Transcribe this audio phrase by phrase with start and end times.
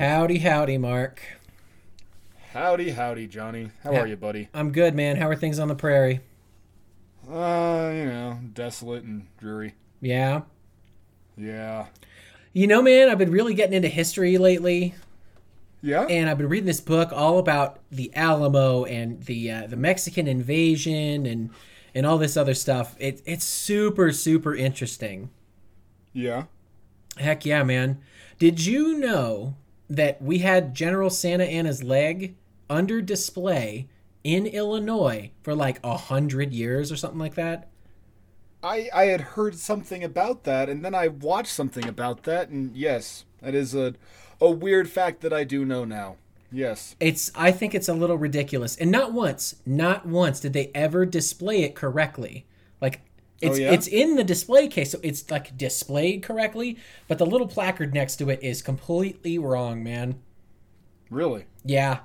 [0.00, 1.20] Howdy, howdy, Mark.
[2.54, 3.70] Howdy, howdy, Johnny.
[3.84, 4.48] How Ha- are you, buddy?
[4.54, 5.16] I'm good, man.
[5.16, 6.20] How are things on the prairie?
[7.28, 9.74] Uh, you know, desolate and dreary.
[10.00, 10.40] Yeah.
[11.36, 11.88] Yeah.
[12.54, 14.94] You know, man, I've been really getting into history lately,
[15.82, 16.06] Yeah?
[16.06, 20.26] and I've been reading this book all about the Alamo and the uh, the Mexican
[20.26, 21.50] invasion and
[21.94, 22.96] and all this other stuff.
[22.98, 25.28] It, it's super super interesting.
[26.14, 26.44] yeah.
[27.18, 28.00] Heck yeah, man.
[28.38, 29.56] Did you know
[29.90, 32.36] that we had General Santa Anna's leg
[32.70, 33.88] under display
[34.22, 37.68] in Illinois for like a hundred years or something like that?
[38.62, 42.74] I I had heard something about that and then I watched something about that and
[42.76, 43.94] yes, that is a
[44.40, 46.16] a weird fact that I do know now.
[46.52, 46.96] Yes.
[47.00, 48.76] It's I think it's a little ridiculous.
[48.76, 52.46] And not once, not once did they ever display it correctly.
[52.80, 53.00] Like
[53.42, 53.72] Oh, it's yeah?
[53.72, 56.76] it's in the display case, so it's like displayed correctly,
[57.08, 60.20] but the little placard next to it is completely wrong, man.
[61.10, 61.46] Really?
[61.64, 62.00] Yeah.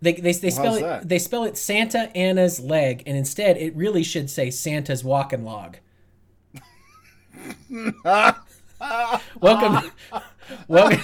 [0.00, 1.08] They, they, they spell how's it that?
[1.08, 5.78] they spell it Santa Anna's leg, and instead it really should say Santa's walking log.
[9.40, 9.90] welcome,
[10.68, 11.00] welcome,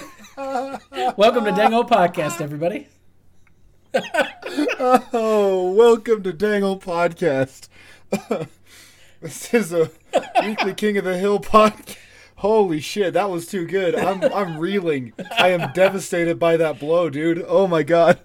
[1.16, 2.88] welcome to Dango Podcast, everybody.
[5.12, 7.68] Oh, welcome to Dangle Podcast.
[9.22, 9.90] this is a
[10.42, 11.98] weekly King of the Hill podcast.
[12.36, 13.94] Holy shit, that was too good.
[13.94, 15.12] I'm I'm reeling.
[15.38, 17.44] I am devastated by that blow, dude.
[17.46, 18.18] Oh my god.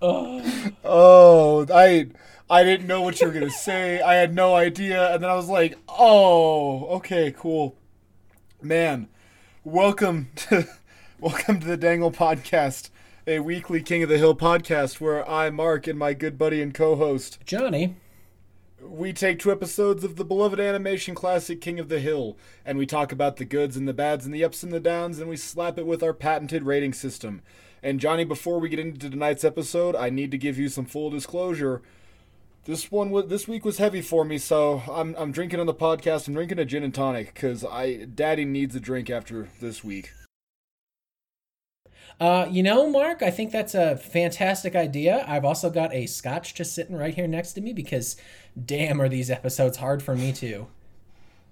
[0.00, 2.06] Oh, I
[2.48, 4.00] I didn't know what you were gonna say.
[4.00, 7.76] I had no idea, and then I was like, "Oh, okay, cool."
[8.62, 9.08] Man,
[9.62, 10.66] welcome to
[11.20, 12.88] welcome to the Dangle Podcast,
[13.26, 16.72] a weekly King of the Hill podcast where I, Mark, and my good buddy and
[16.72, 17.96] co-host, Johnny,
[18.80, 22.86] we take two episodes of the beloved animation classic King of the Hill, and we
[22.86, 25.36] talk about the goods and the bads and the ups and the downs, and we
[25.36, 27.42] slap it with our patented rating system.
[27.82, 31.10] And Johnny, before we get into tonight's episode, I need to give you some full
[31.10, 31.82] disclosure.
[32.64, 35.74] This one, was, this week was heavy for me, so I'm I'm drinking on the
[35.74, 36.28] podcast.
[36.28, 40.12] I'm drinking a gin and tonic because I, Daddy needs a drink after this week.
[42.20, 45.24] Uh, you know, Mark, I think that's a fantastic idea.
[45.28, 48.16] I've also got a scotch just sitting right here next to me because,
[48.64, 50.66] damn, are these episodes hard for me too.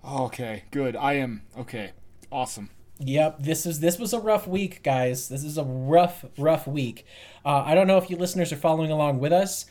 [0.05, 0.97] Okay, good.
[0.97, 1.93] I am okay.
[2.33, 2.71] Awesome.
[2.99, 5.29] Yep, this is this was a rough week, guys.
[5.29, 7.05] This is a rough, rough week.
[7.45, 9.67] Uh, I don't know if you listeners are following along with us.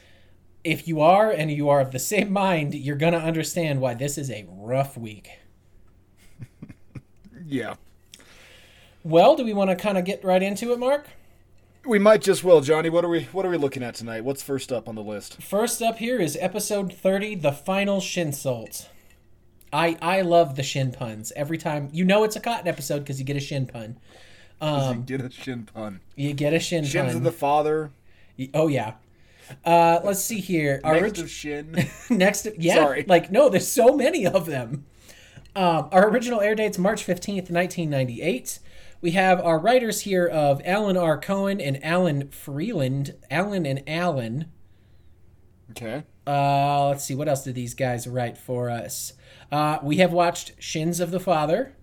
[0.64, 4.18] If you are, and you are of the same mind, you're gonna understand why this
[4.18, 5.30] is a rough week.
[7.48, 7.76] Yeah.
[9.06, 11.08] Well, do we want to kind of get right into it, Mark?
[11.86, 12.90] We might just well, Johnny.
[12.90, 14.24] What are we What are we looking at tonight?
[14.24, 15.40] What's first up on the list?
[15.44, 18.88] First up here is episode 30, The Final Shinsult.
[19.72, 21.32] I I love the shin puns.
[21.36, 24.00] Every time you know it's a cotton episode because you get a shin pun.
[24.62, 26.00] Um, Get a shin pun.
[26.16, 27.18] you get a shin Shins pun.
[27.18, 27.92] of the father.
[28.56, 28.94] oh yeah.
[29.64, 30.82] Uh, let's see here.
[30.84, 31.88] Our Next orig- of shin.
[32.10, 33.06] Next, yeah, Sorry.
[33.08, 34.86] like no, there's so many of them.
[35.56, 38.58] Um, our original air date's March fifteenth, nineteen ninety eight.
[39.02, 41.18] We have our writers here of Alan R.
[41.20, 43.16] Cohen and Alan Freedland.
[43.30, 44.52] Alan and Alan.
[45.72, 46.04] okay.
[46.28, 49.14] Uh, let's see, what else did these guys write for us?
[49.52, 51.74] Uh, we have watched Shins of the Father,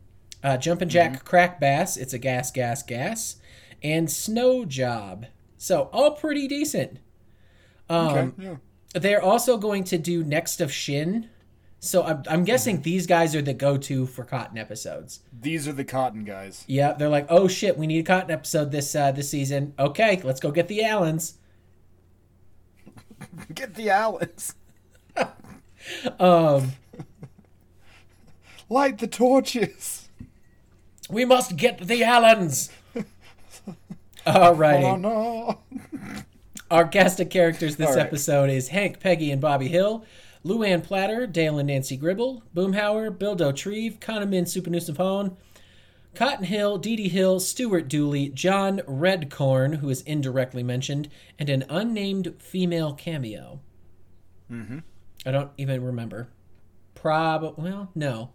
[0.43, 3.37] uh, Jumpin' Jack Crack Bass, It's a Gas, Gas, Gas,
[3.85, 5.27] and Snow Job.
[5.59, 6.99] So, all pretty decent.
[7.89, 8.33] Um, Okay.
[8.43, 8.57] Yeah.
[9.01, 11.29] they're also going to do Next of Shin.
[11.85, 15.19] So I'm, I'm guessing these guys are the go-to for Cotton episodes.
[15.33, 16.65] These are the cotton guys.
[16.69, 19.75] Yeah, they're like, oh shit, we need a Cotton episode this uh, this season.
[19.77, 21.35] Okay, let's go get the Alans.
[23.55, 24.55] Get the Alans.
[26.21, 26.73] Um,
[28.69, 30.09] Light the torches.
[31.11, 32.71] we must get the Alans.
[34.25, 34.85] Alrighty.
[34.85, 35.59] Oh no.
[36.71, 38.07] Our cast of characters this All right.
[38.07, 40.05] episode is Hank, Peggy, and Bobby Hill,
[40.45, 45.37] Luann Platter, Dale and Nancy Gribble, Boomhauer, Bill Dauterive, Kahneman Souphanousinphone,
[46.15, 51.09] Cotton Hill, Didi Hill, Stuart Dooley, John Redcorn, who is indirectly mentioned,
[51.39, 53.61] and an unnamed female cameo.
[54.51, 54.79] Mm-hmm.
[55.25, 56.29] I don't even remember.
[56.95, 58.31] Prob well, no.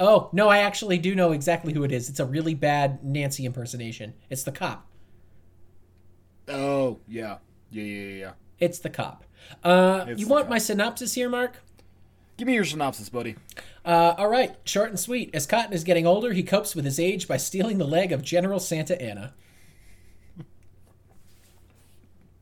[0.00, 2.08] Oh, no, I actually do know exactly who it is.
[2.08, 4.14] It's a really bad Nancy impersonation.
[4.30, 4.86] It's the cop.
[6.48, 7.38] Oh yeah.
[7.70, 8.32] Yeah yeah yeah.
[8.58, 9.24] It's the cop.
[9.64, 11.56] Uh, you want my synopsis here, Mark?
[12.36, 13.34] Give me your synopsis, buddy.
[13.84, 15.30] Uh, all right, short and sweet.
[15.34, 18.22] As Cotton is getting older, he copes with his age by stealing the leg of
[18.22, 19.34] General Santa Anna.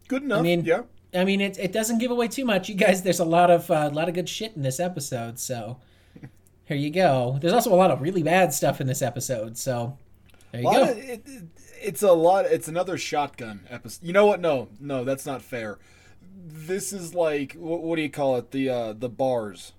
[0.09, 0.41] Good enough.
[0.41, 0.83] I mean, yeah.
[1.15, 2.69] I mean, it, it doesn't give away too much.
[2.69, 5.79] You guys, there's a lot of uh, lot of good shit in this episode, so
[6.65, 7.39] here you go.
[7.41, 9.97] There's also a lot of really bad stuff in this episode, so
[10.53, 10.83] There you go.
[10.91, 11.43] of- it, it-
[11.79, 12.47] it's a lot.
[12.47, 14.05] It's another shotgun episode.
[14.05, 14.41] You know what?
[14.41, 15.79] No, no, that's not fair.
[16.49, 18.51] This is like what, what do you call it?
[18.51, 19.73] The uh, the bars.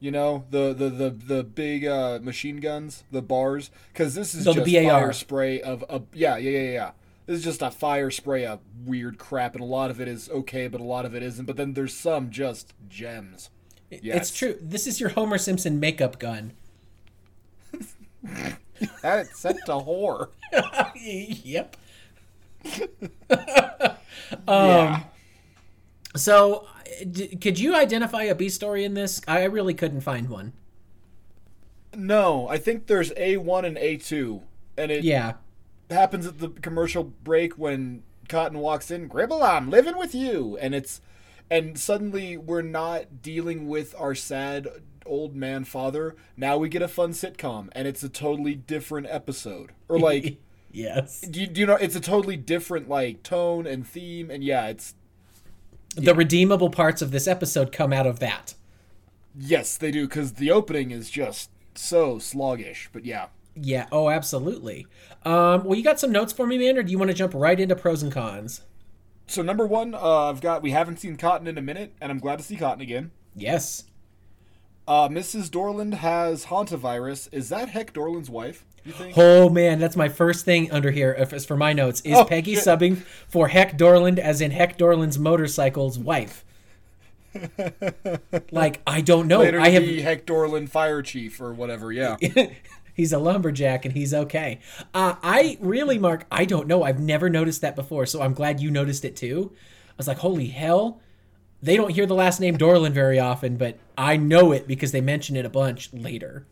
[0.00, 4.44] You know the the the the big uh, machine guns, the bars, because this is
[4.44, 6.90] So just fire spray of a yeah yeah yeah yeah.
[7.26, 10.30] This is just a fire spray of weird crap, and a lot of it is
[10.30, 11.44] okay, but a lot of it isn't.
[11.44, 13.50] But then there's some just gems.
[13.90, 14.58] It's true.
[14.62, 16.52] This is your Homer Simpson makeup gun.
[19.02, 20.28] That it's sent to whore.
[20.94, 21.76] yep.
[24.48, 25.04] yeah.
[26.16, 26.66] So,
[27.10, 29.20] d- could you identify a B story in this?
[29.28, 30.52] I really couldn't find one.
[31.94, 34.42] No, I think there's A1 and A2,
[34.76, 35.34] and it Yeah.
[35.90, 39.08] happens at the commercial break when Cotton walks in.
[39.08, 41.00] Gribble, I'm living with you, and it's
[41.50, 44.68] and suddenly we're not dealing with our sad
[45.06, 46.14] old man father.
[46.36, 49.72] Now we get a fun sitcom, and it's a totally different episode.
[49.88, 50.36] Or like,
[50.70, 51.22] Yes.
[51.22, 51.76] do you, do you know?
[51.76, 54.94] It's a totally different like tone and theme, and yeah, it's
[56.04, 58.54] The redeemable parts of this episode come out of that.
[59.36, 62.88] yes, they do because the opening is just so sluggish.
[62.92, 63.26] But yeah.
[63.54, 63.86] Yeah.
[63.90, 64.86] Oh, absolutely.
[65.24, 67.34] Um, well, you got some notes for me, man, or do you want to jump
[67.34, 68.62] right into pros and cons?
[69.26, 72.18] So number one, uh, I've got we haven't seen Cotton in a minute, and I'm
[72.18, 73.10] glad to see Cotton again.
[73.34, 73.84] Yes.
[74.86, 75.50] Uh, Mrs.
[75.50, 77.28] Dorland has hantavirus.
[77.30, 78.64] Is that Heck Dorland's wife?
[79.16, 81.14] Oh man, that's my first thing under here.
[81.18, 82.64] If it's for my notes, is Oh, Peggy shit.
[82.64, 82.98] subbing
[83.28, 86.44] for Heck Dorland, as in Heck Dorland's motorcycle's wife?
[88.50, 89.40] like I don't know.
[89.40, 89.82] Later I have.
[89.82, 91.92] be Heck Dorland fire chief or whatever.
[91.92, 92.16] Yeah.
[92.94, 94.60] he's a lumberjack and he's okay.
[94.94, 96.82] Uh, I really, Mark, I don't know.
[96.82, 99.52] I've never noticed that before, so I'm glad you noticed it too.
[99.90, 101.00] I was like, holy hell.
[101.60, 105.00] They don't hear the last name Dorland very often, but I know it because they
[105.00, 106.46] mention it a bunch later.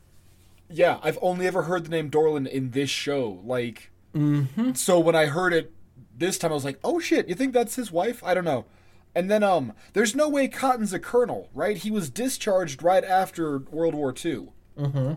[0.70, 3.40] Yeah, I've only ever heard the name Dorland in this show.
[3.44, 4.72] Like, Mm-hmm.
[4.72, 5.72] so when I heard it
[6.16, 8.24] this time, I was like, oh shit, you think that's his wife?
[8.24, 8.64] I don't know.
[9.14, 11.76] And then, um, there's no way Cotton's a colonel, right?
[11.76, 14.48] He was discharged right after World War II.
[14.78, 15.14] Mm-hmm.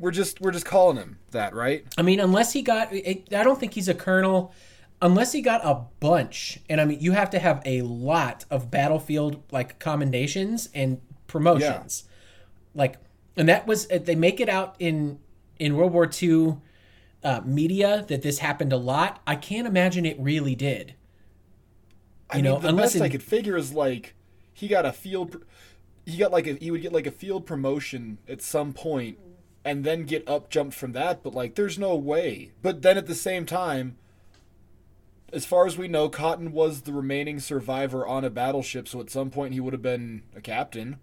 [0.00, 1.84] We're just we're just calling him that, right?
[1.98, 4.54] I mean, unless he got, I don't think he's a colonel,
[5.02, 6.58] unless he got a bunch.
[6.70, 12.04] And I mean, you have to have a lot of battlefield like commendations and promotions.
[12.74, 12.96] Like,
[13.36, 15.18] and that was they make it out in
[15.58, 16.56] in World War II
[17.22, 19.20] uh, media that this happened a lot.
[19.26, 20.94] I can't imagine it really did.
[22.30, 24.14] I mean, know, the unless best I could figure is like
[24.52, 25.44] he got a field,
[26.06, 29.18] he got like a he would get like a field promotion at some point,
[29.64, 31.22] and then get up jumped from that.
[31.22, 32.52] But like, there's no way.
[32.62, 33.96] But then at the same time,
[35.32, 38.88] as far as we know, Cotton was the remaining survivor on a battleship.
[38.88, 40.98] So at some point, he would have been a captain.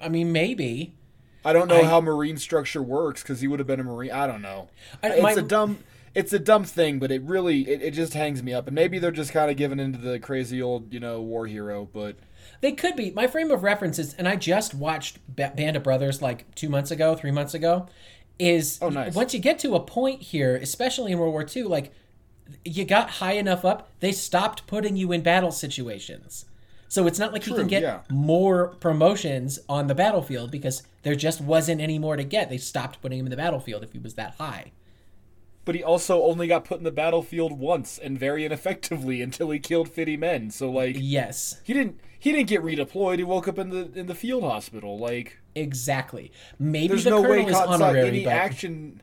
[0.00, 0.94] I mean, maybe.
[1.46, 4.10] I don't know I- how marine structure works because he would have been a marine.
[4.10, 4.68] I don't know.
[5.02, 5.78] I- it's my- a dumb.
[6.14, 8.66] It's a dumb thing, but it really it, it just hangs me up.
[8.66, 11.88] And maybe they're just kind of giving into the crazy old you know war hero,
[11.92, 12.16] but.
[12.62, 13.10] They could be.
[13.10, 16.90] My frame of reference is, and I just watched Band of Brothers like two months
[16.90, 17.86] ago, three months ago.
[18.38, 19.14] Is Oh, nice.
[19.14, 21.92] once you get to a point here, especially in World War II, like
[22.64, 26.44] you got high enough up, they stopped putting you in battle situations.
[26.88, 28.00] So it's not like True, can get yeah.
[28.10, 32.48] more promotions on the battlefield because there just wasn't any more to get.
[32.48, 34.72] They stopped putting him in the battlefield if he was that high.
[35.64, 39.58] But he also only got put in the battlefield once and very ineffectively until he
[39.58, 40.50] killed 50 men.
[40.50, 43.18] So like Yes, he didn't he didn't get redeployed.
[43.18, 44.98] He woke up in the in the field hospital.
[44.98, 46.30] Like exactly.
[46.58, 49.02] Maybe there's the no colonel way is honorary, any but action.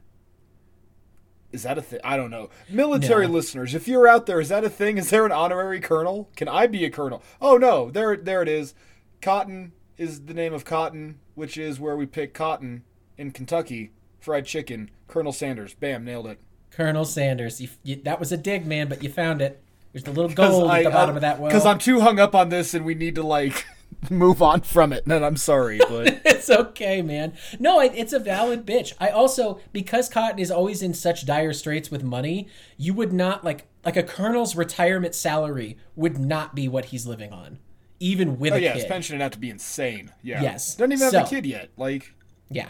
[1.54, 2.00] Is that a thing?
[2.04, 2.50] I don't know.
[2.68, 3.34] Military No.
[3.34, 4.98] listeners, if you're out there, is that a thing?
[4.98, 6.30] Is there an honorary colonel?
[6.36, 7.22] Can I be a colonel?
[7.40, 8.74] Oh no, there there it is.
[9.22, 12.84] Cotton is the name of Cotton, which is where we pick cotton
[13.18, 13.92] in Kentucky.
[14.20, 14.90] Fried chicken.
[15.08, 15.74] Colonel Sanders.
[15.76, 16.40] Bam, nailed it.
[16.72, 19.62] Colonel Sanders, you, you, that was a dig, man, but you found it.
[19.92, 21.50] There's the little gold at the bottom uh, of that well.
[21.50, 23.66] Because I'm too hung up on this, and we need to like
[24.10, 25.06] move on from it.
[25.06, 27.34] And I'm sorry, but it's okay, man.
[27.60, 28.94] No, it, it's a valid bitch.
[29.00, 32.48] I also because Cotton is always in such dire straits with money,
[32.78, 37.32] you would not like like a colonel's retirement salary would not be what he's living
[37.34, 37.60] on,
[38.00, 38.90] even with oh a yeah, his kid.
[38.90, 40.12] pension would have to be insane.
[40.22, 40.42] Yeah.
[40.42, 40.76] Yes.
[40.76, 41.70] Doesn't even have a kid yet.
[41.78, 42.14] Like
[42.50, 42.70] Yeah.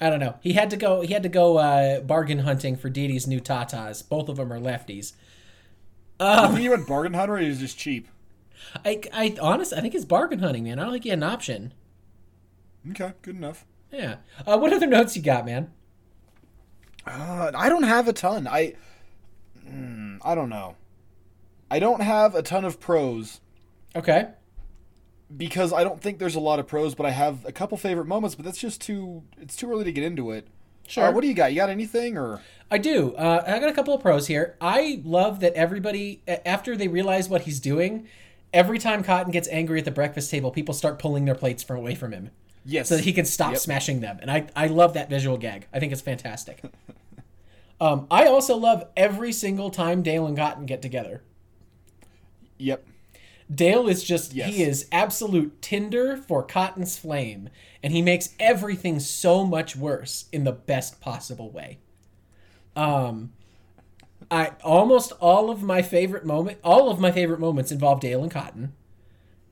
[0.00, 0.36] I don't know.
[0.40, 1.00] He had to go.
[1.00, 4.08] He had to go uh, bargain hunting for Didi's new tatas.
[4.08, 5.14] Both of them are lefties.
[6.20, 7.34] I think he went bargain hunter.
[7.34, 8.06] Or he was just cheap.
[8.84, 10.78] I, I honest, I think it's bargain hunting, man.
[10.78, 11.72] I don't think he had an option.
[12.90, 13.64] Okay, good enough.
[13.92, 14.16] Yeah.
[14.46, 15.70] Uh, what other notes you got, man?
[17.06, 18.46] Uh, I don't have a ton.
[18.46, 18.74] I,
[19.66, 20.76] mm, I don't know.
[21.70, 23.40] I don't have a ton of pros
[23.96, 24.28] Okay.
[25.34, 26.94] because I don't think there's a lot of pros.
[26.94, 28.34] But I have a couple favorite moments.
[28.34, 29.22] But that's just too.
[29.38, 30.48] It's too early to get into it.
[30.86, 31.04] Sure.
[31.04, 31.52] Uh, what do you got?
[31.52, 32.40] You got anything or?
[32.70, 33.14] I do.
[33.14, 34.56] Uh, I got a couple of pros here.
[34.60, 38.06] I love that everybody, after they realize what he's doing,
[38.52, 41.76] every time Cotton gets angry at the breakfast table, people start pulling their plates from
[41.78, 42.30] away from him
[42.64, 42.88] Yes.
[42.88, 43.60] so that he can stop Yep.
[43.60, 44.18] smashing them.
[44.20, 45.66] And I, I love that visual gag.
[45.72, 46.62] I think it's fantastic.
[47.80, 51.22] um, I also love every single time Dale and Cotton get together.
[52.58, 52.84] Yep.
[53.54, 54.54] Dale is just Yes.
[54.54, 57.48] he is absolute tinder for Cotton's flame,
[57.82, 61.78] and he makes everything so much worse in the best possible way.
[62.76, 63.32] Um
[64.30, 68.30] I almost all of my favorite moment all of my favorite moments involve Dale and
[68.30, 68.74] Cotton.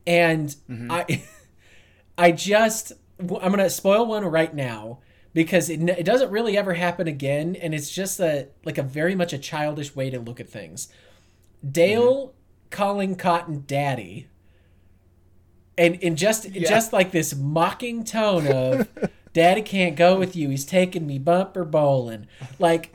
[0.05, 0.91] And mm-hmm.
[0.91, 1.23] I
[2.17, 4.99] I just I'm going to spoil one right now
[5.33, 9.15] because it, it doesn't really ever happen again and it's just a like a very
[9.15, 10.89] much a childish way to look at things.
[11.69, 12.35] Dale mm-hmm.
[12.69, 14.27] calling Cotton daddy
[15.77, 18.87] and in just just like this mocking tone of
[19.33, 20.49] daddy can't go with you.
[20.49, 22.27] He's taking me bumper bowling.
[22.57, 22.93] Like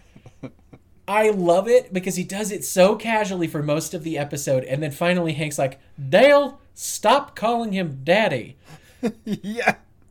[1.06, 4.82] I love it because he does it so casually for most of the episode and
[4.82, 8.56] then finally Hank's like Dale stop calling him daddy
[9.24, 9.76] yeah.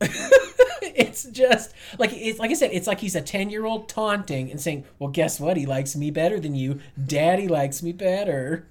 [0.82, 4.50] it's just like it's like I said, it's like he's a ten year old taunting
[4.50, 5.56] and saying, "Well, guess what?
[5.56, 6.80] He likes me better than you.
[7.04, 8.68] Daddy likes me better."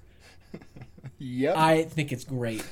[1.24, 1.56] Yep.
[1.56, 2.64] I think it's great.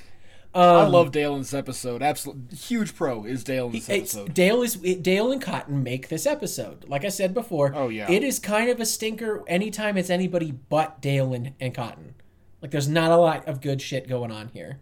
[0.54, 2.02] I love Dale in this episode.
[2.02, 4.34] Absolute huge pro is Dale in this episode.
[4.34, 6.84] Dale is it, Dale and Cotton make this episode.
[6.88, 8.10] Like I said before, Oh, yeah.
[8.10, 12.14] it is kind of a stinker anytime it's anybody but Dale and, and Cotton.
[12.60, 14.80] Like there's not a lot of good shit going on here.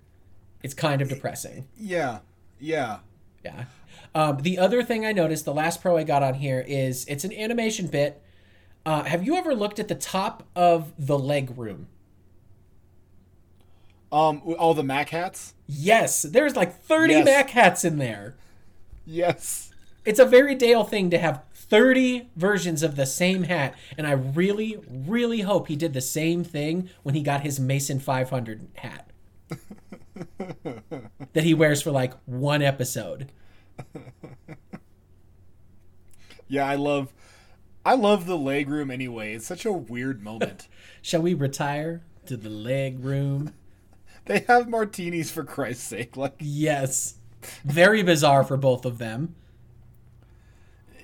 [0.62, 1.68] It's kind of depressing.
[1.76, 2.20] yeah.
[2.60, 2.98] Yeah.
[3.44, 3.64] Yeah.
[4.14, 7.22] Um, the other thing I noticed, the last pro I got on here is it's
[7.24, 8.20] an animation bit.
[8.84, 11.86] Uh, have you ever looked at the top of the leg room?
[14.10, 14.40] Um.
[14.58, 15.54] All the Mack hats.
[15.66, 17.24] Yes, there's like 30 Yes.
[17.24, 18.36] Mack hats in there.
[19.04, 19.70] Yes.
[20.04, 24.12] It's a very Dale thing to have 30 versions of the same hat, and I
[24.12, 29.10] really, really hope he did the same thing when he got his Mason 500 hat
[30.38, 33.30] that he wears for like one episode.
[36.48, 36.66] Yeah.
[36.66, 37.12] I love.
[37.84, 39.34] I love the leg room anyway.
[39.34, 40.68] It's such a weird moment.
[41.02, 43.54] Shall we retire to the leg room?
[44.28, 46.16] They have martinis for Christ's sake.
[46.16, 47.16] Like, Yes.
[47.64, 49.34] Very bizarre for both of them.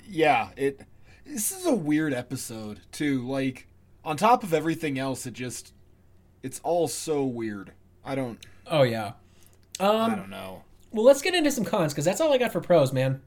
[0.07, 0.49] yeah.
[0.55, 0.81] It.
[1.25, 3.27] This is a weird episode too.
[3.27, 3.67] Like,
[4.03, 5.73] on top of everything else, it just.
[6.43, 7.71] It's all so weird.
[8.03, 8.37] I don't.
[8.67, 9.13] Oh yeah.
[9.79, 10.63] I Um don't know.
[10.91, 13.21] well let's get into some cons cuz that's all I got for pros, man.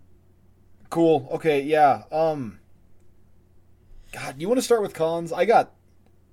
[0.91, 1.29] Cool.
[1.33, 1.63] Okay.
[1.63, 2.05] Yeah.
[2.13, 2.61] Um.
[4.13, 5.33] God, you want to start with cons?
[5.33, 5.73] I got.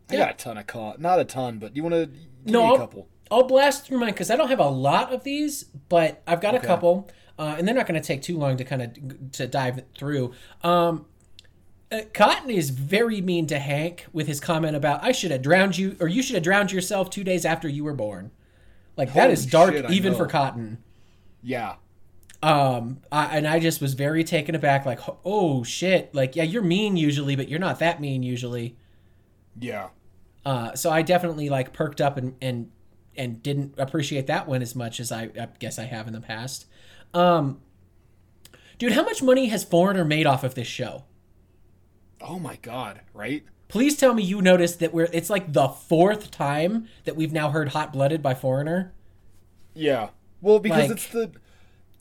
[0.10, 0.19] I Yeah.
[0.25, 1.00] got a ton of cons.
[1.00, 3.07] Not a ton, but you want to give No, me a couple.
[3.32, 6.55] I'll blast through mine cuz I don't have a lot of these, but I've got
[6.55, 6.63] Okay.
[6.63, 7.10] a couple.
[7.38, 10.32] Uh, and they're not going to take too long to kind of to dive through.
[10.63, 11.05] Um
[11.91, 15.77] uh, Cotton is very mean to Hank with his comment about I should have drowned
[15.77, 18.32] you or you should have drowned yourself 2 days after you were born.
[18.98, 20.79] Like that Holy is dark shit, even for Cotton.
[21.44, 21.75] Yeah.
[22.41, 26.62] Um, I, and I just was very taken aback, like, oh shit, like, yeah, you're
[26.62, 28.75] mean usually, but you're not that mean usually.
[29.60, 29.88] Yeah.
[30.46, 32.70] Uh, so I definitely like perked up and and
[33.17, 36.22] and didn't appreciate that one as much as I, I guess I have in the
[36.22, 36.65] past.
[37.13, 37.62] Um,
[38.77, 41.03] dude, how much money has Foreigner made off of this show?
[42.22, 43.01] Oh my god.
[43.13, 43.43] Right.
[43.67, 47.50] Please tell me you noticed that we're it's like the fourth time that we've now
[47.50, 48.93] heard Hot Blooded by Foreigner.
[49.74, 50.10] Yeah.
[50.41, 51.31] Well, because Like- it's the.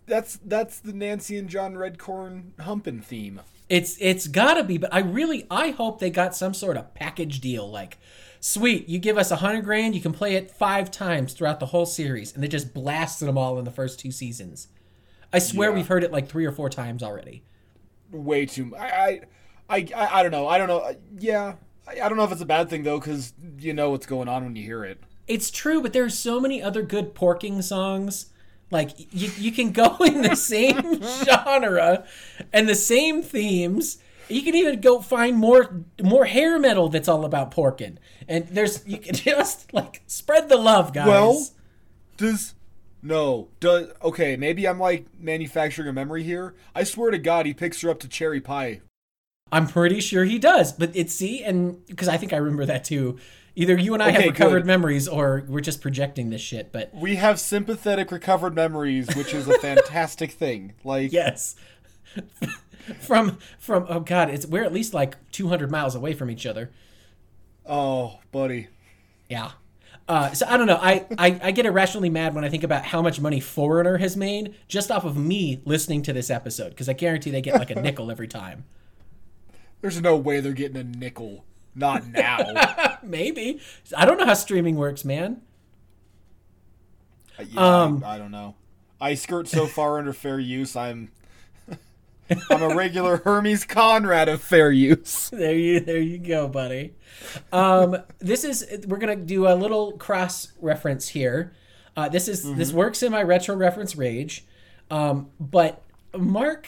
[0.06, 3.40] That's that's the Nancy and John Redcorn humping theme.
[3.68, 7.40] It's it's gotta be, but I really I hope they got some sort of package
[7.40, 7.70] deal.
[7.70, 7.98] Like,
[8.40, 11.66] sweet, you give us a hundred grand, you can play it five times throughout the
[11.66, 14.68] whole series, and they just blasted them all in the first two seasons.
[15.32, 15.76] I swear Yeah.
[15.76, 17.42] we've heard it like three or four times already.
[18.12, 18.76] Way too.
[18.76, 18.86] I.
[18.86, 19.20] I.
[19.96, 20.46] I, I, don't know.
[20.46, 20.94] I don't know.
[21.18, 21.54] Yeah.
[21.88, 24.28] I, I don't know if it's a bad thing though, because you know what's going
[24.28, 25.00] on when you hear it.
[25.26, 28.26] It's true, but there's so many other good porking songs.
[28.70, 32.04] Like you, you can go in the same genre
[32.52, 33.98] and the same themes.
[34.28, 37.98] You can even go find more more hair metal that's all about porking.
[38.26, 41.06] And there's you can just like spread the love, guys.
[41.06, 41.46] Well,
[42.16, 42.54] Does
[43.02, 44.36] no does okay?
[44.36, 46.54] Maybe I'm like manufacturing a memory here.
[46.74, 48.80] I swear to God, he picks her up to cherry pie.
[49.52, 50.72] I'm pretty sure he does.
[50.72, 53.18] But it's see, and because I think I remember that too.
[53.56, 54.66] Either you and I have recovered good.
[54.66, 56.72] memories, or we're just projecting this shit.
[56.72, 60.74] But We have sympathetic recovered memories, which is a fantastic thing.
[60.82, 61.54] Like, yes,
[63.00, 66.70] from from oh god, it's we're at least like 200 miles away from each other.
[67.66, 68.68] oh, buddy.
[69.28, 69.52] Yeah.
[70.06, 70.78] Uh, so I don't know.
[70.82, 74.18] I, I, I get irrationally mad when I think about how much money Foreigner has
[74.18, 77.70] made just off of me listening to this episode because I guarantee they get like
[77.70, 78.64] a nickel every time.
[79.80, 81.46] There's no way they're getting a nickel.
[81.74, 82.98] Not now.
[83.02, 83.60] Maybe.
[83.96, 85.42] I don't know how streaming works, man.
[87.50, 88.54] Yeah, Um, I, I don't know.
[89.00, 90.76] I skirt so far under fair use.
[90.76, 91.10] I'm
[92.50, 95.30] I'm a regular Hermes Conrad of fair use.
[95.34, 96.94] There you there you go, buddy.
[97.52, 101.52] Um, this is we're gonna do a little cross reference here.
[101.96, 104.44] Uh, this is this works in my retro reference rage,
[104.90, 105.82] um, but
[106.16, 106.66] Mark,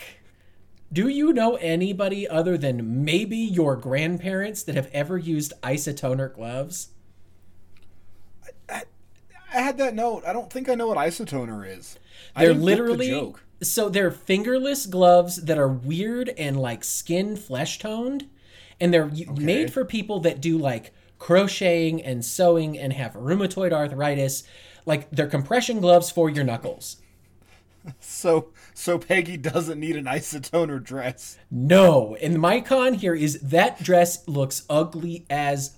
[0.96, 6.88] do you know anybody other than maybe your grandparents that have ever used isotoner gloves?
[8.70, 8.84] I
[9.52, 10.24] had that note.
[10.26, 11.98] I don't think I know what isotoner is.
[12.34, 13.44] They're the literally joke.
[13.62, 18.30] so they're fingerless gloves that are weird and like skin flesh toned,
[18.80, 23.70] and they're y made for people that do like crocheting and sewing and have rheumatoid
[23.70, 24.44] arthritis.
[24.86, 26.96] Like they're compression gloves for your knuckles.
[28.00, 31.38] So so Peggy doesn't need an isotoner dress.
[31.50, 35.76] No, and my con here is that dress looks ugly as.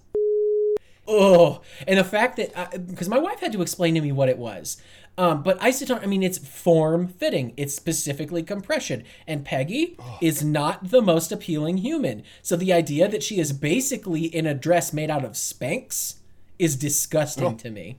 [1.07, 4.37] Oh, and the fact that because my wife had to explain to me what it
[4.37, 4.79] was,
[5.17, 6.03] um, but isotoner.
[6.03, 7.55] I mean, it's form fitting.
[7.57, 12.25] It's specifically compression, and Peggy is not the most appealing human.
[12.43, 16.17] So the idea that she is basically in a dress made out of Spanx
[16.59, 17.99] is disgusting to me.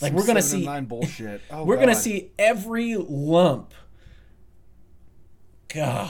[0.00, 1.40] Like we're gonna see, nine bullshit.
[1.50, 3.72] Oh, we're gonna see every lump.
[5.72, 6.08] God,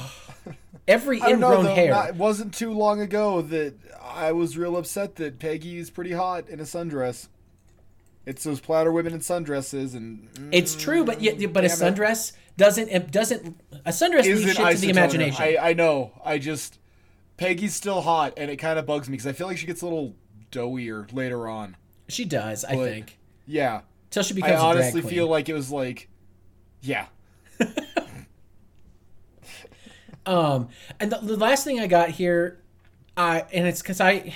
[0.86, 1.90] every I don't know, ingrown though, hair.
[1.90, 6.12] not- it wasn't too long ago that I was real upset that Peggy is pretty
[6.12, 7.28] hot in a sundress.
[8.24, 11.72] It's those platter women in sundresses, and mm, It's true, but yet, but a it.
[11.72, 15.42] sundress doesn't it doesn't a sundress leaves isn't shit to the imagination.
[15.42, 16.12] I, I know.
[16.24, 16.78] I just
[17.36, 19.80] Peggy's still hot, and it kind of bugs me because I feel like she gets
[19.82, 20.14] a little
[20.52, 21.76] doughier later on.
[22.08, 23.17] she does, I think,
[23.48, 26.08] Yeah, till she I becomes a drag honestly feel like it was like,
[26.80, 27.06] yeah,
[30.28, 30.68] Um,
[31.00, 32.60] and the, the last thing I got here,
[33.16, 34.34] I and it's because I,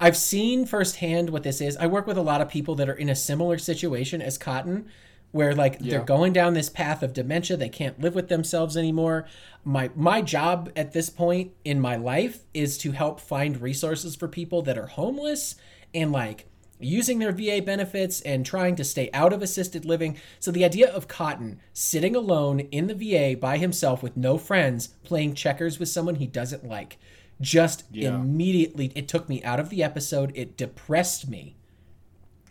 [0.00, 1.76] I've seen firsthand what this is.
[1.76, 4.88] I work with a lot of people that are in a similar situation as Cotton,
[5.30, 7.58] where like they're going down this path of dementia.
[7.58, 9.26] They can't live with themselves anymore.
[9.62, 14.26] My my job at this point in my life is to help find resources for
[14.26, 15.56] people that are homeless
[15.92, 16.46] and like
[16.80, 20.16] using their VA benefits and trying to stay out of assisted living.
[20.40, 24.88] So the idea of Cotton sitting alone in the VA by himself with no friends
[25.04, 26.98] playing checkers with someone he doesn't like
[27.40, 28.14] just Yeah.
[28.14, 30.32] immediately it took me out of the episode.
[30.34, 31.56] It depressed me.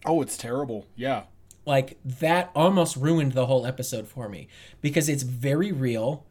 [0.06, 0.86] oh, it's terrible.
[0.98, 1.24] Yeah,
[1.66, 4.48] Like that almost ruined the whole episode for me
[4.82, 6.26] because it's very real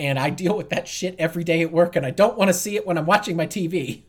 [0.00, 2.54] and I deal with that shit every day at work and I don't want to
[2.54, 4.02] see it when I'm watching my TV.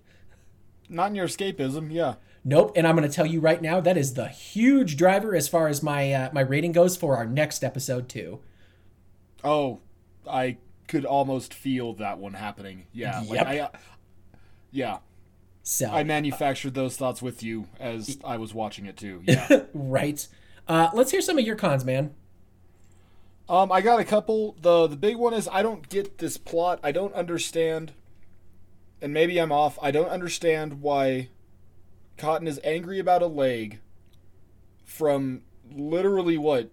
[0.89, 1.91] not in your escapism.
[1.91, 2.15] Yeah,
[2.47, 5.47] Nope, and I'm going to tell you right now that is the huge driver as
[5.47, 8.39] far as my uh, my rating goes for our next episode too.
[9.43, 9.79] Oh,
[10.29, 12.85] I could almost feel that one happening.
[12.93, 13.69] Yeah, like I, uh,
[14.71, 14.97] yeah,
[15.63, 19.23] So I manufactured those thoughts with you as I was watching it too.
[19.27, 19.63] Yeah.
[19.73, 20.27] right,
[20.67, 22.13] uh, let's hear some of your cons, man.
[23.49, 24.55] um, I got a couple.
[24.61, 26.79] the The big one is I don't get this plot.
[26.83, 27.93] I don't understand,
[29.01, 29.79] and maybe I'm off.
[29.81, 31.29] I don't understand why
[32.17, 33.79] Cotton is angry about a leg
[34.83, 36.69] from literally what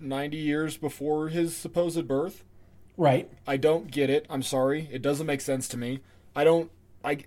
[0.00, 2.44] ninety years before his supposed birth.
[2.96, 4.26] Right, I don't get it.
[4.28, 4.88] I'm sorry.
[4.92, 6.00] It doesn't make sense to me.
[6.36, 6.70] I don't.
[7.04, 7.24] I.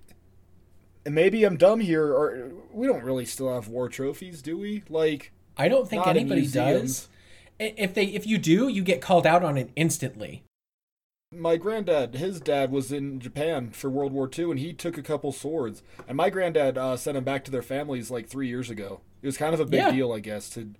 [1.06, 4.84] And maybe I'm dumb here, or we don't really still have war trophies, do we?
[4.90, 7.08] Like, I don't think anybody does.
[7.60, 10.44] If they if you do, you get called out on it instantly.
[11.38, 15.02] My granddad, his dad was in Japan for World War II, and he took a
[15.04, 15.82] couple swords.
[16.08, 19.02] And my granddad uh, sent them back to their families like three years ago.
[19.22, 19.92] It was kind of a big Yeah.
[19.92, 20.72] deal, I guess, to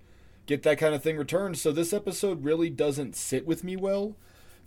[0.46, 1.58] get that kind of thing returned.
[1.58, 4.16] So this episode really doesn't sit with me well.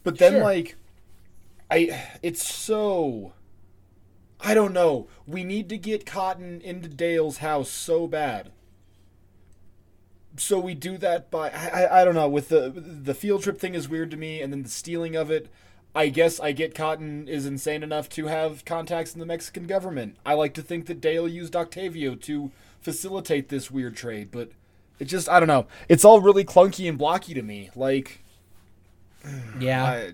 [0.03, 0.43] But then, Sure.
[0.43, 0.75] like,
[1.71, 3.33] I, it's so.
[4.41, 5.07] I don't know.
[5.27, 8.51] We need to get Cotton into Dale's house so bad.
[10.37, 13.59] So we do that by I, I, I don't know with the the field trip
[13.59, 15.49] thing is weird to me, and then the stealing of it.
[15.95, 20.17] I guess I get Cotton is insane enough to have contacts in the Mexican government.
[20.25, 24.51] I like to think that Dale used Octavio to facilitate this weird trade, but
[24.99, 25.67] it just I don't know.
[25.87, 27.69] It's all really clunky and blocky to me.
[27.75, 28.23] Like
[29.59, 30.13] Yeah, I,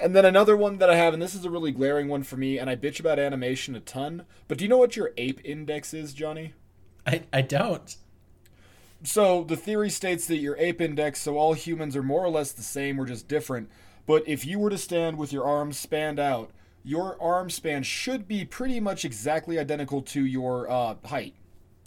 [0.00, 2.36] and then another one that I have, and this is a really glaring one for
[2.36, 4.24] me, and I bitch about animation a ton.
[4.48, 6.52] But do you know what your ape index is, Johnny?
[7.06, 7.96] I, I don't.
[9.02, 12.52] So the theory states that your ape index, so all humans are more or less
[12.52, 13.70] the same, we're just different.
[14.06, 16.50] But if you were to stand with your arms spanned out,
[16.84, 21.34] your arm span should be pretty much exactly identical to your uh, height,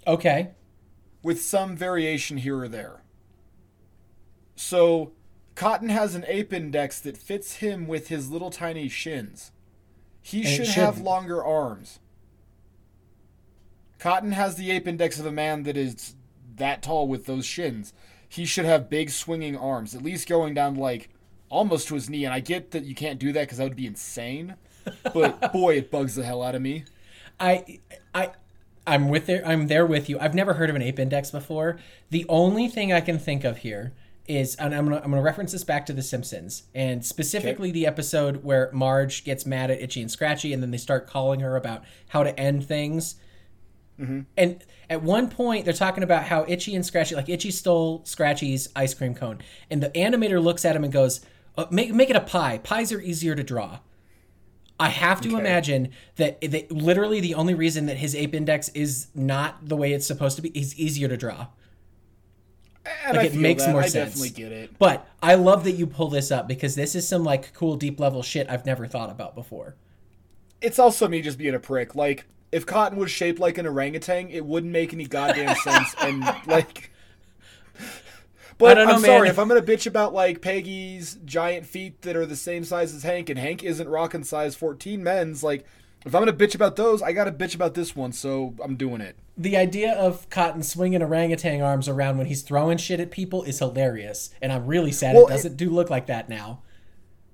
[0.06, 0.52] Okay,
[1.24, 3.02] with some variation here or there.
[4.56, 5.14] So
[5.56, 9.52] Cotton has an ape index that fits him with his little tiny shins.
[10.22, 12.00] He it should have longer arms.
[14.00, 16.16] Cotton has the ape index of a man that is
[16.58, 17.94] that tall with those shins.
[18.28, 21.10] He should have big swinging arms, at least going down like
[21.50, 22.26] almost to his knee.
[22.26, 24.56] And I get that you can't do that because that would be insane.
[25.14, 26.86] But boy, it bugs the hell out of me.
[27.40, 27.80] I
[28.14, 28.32] I
[28.86, 30.20] I'm with there I'm there with you.
[30.20, 31.80] I've never heard of an ape index before.
[32.10, 33.94] The only thing I can think of here
[34.28, 37.88] is and I'm gonna I'm gonna reference this back to The Simpsons and specifically the
[37.88, 41.56] episode where Marge gets mad at Itchy and Scratchy and then they start calling her
[41.56, 43.16] about how to end things.
[44.00, 44.22] Mm-hmm.
[44.38, 48.70] And at one point, they're talking about how Itchy and Scratchy, like Itchy stole Scratchy's
[48.76, 51.20] ice cream cone, and the animator looks at him and goes,
[51.58, 52.58] uh, "Make make it a pie.
[52.60, 53.80] Pies are easier to draw."
[54.82, 55.38] I have to Okay.
[55.40, 59.92] imagine that, that literally the only reason that his ape index is not the way
[59.92, 61.48] it's supposed to be is easier to draw.
[63.06, 63.74] And Like, I it makes that.
[63.74, 64.12] more I sense.
[64.12, 64.80] definitely get it.
[64.80, 68.00] But I love that you pull this up because this is some like cool deep
[68.00, 69.76] level shit I've never thought about before.
[70.62, 71.94] It's also me just being a prick.
[71.94, 75.94] Like, if Cotton was shaped like an orangutan, it wouldn't make any goddamn sense.
[76.02, 76.92] And like,
[78.60, 79.32] but know, I'm sorry man.
[79.32, 83.04] if I'm gonna bitch about like Peggy's giant feet that are the same size as
[83.04, 85.42] Hank, and Hank isn't rocking size 14 men's.
[85.42, 85.66] Like,
[86.06, 88.12] if I'm gonna bitch about those, I gotta bitch about this one.
[88.12, 89.18] So I'm doing it.
[89.38, 93.60] The idea of Cotton swinging orangutan arms around when he's throwing shit at people is
[93.60, 96.62] hilarious, and I'm really sad Well, it doesn't do look like that now.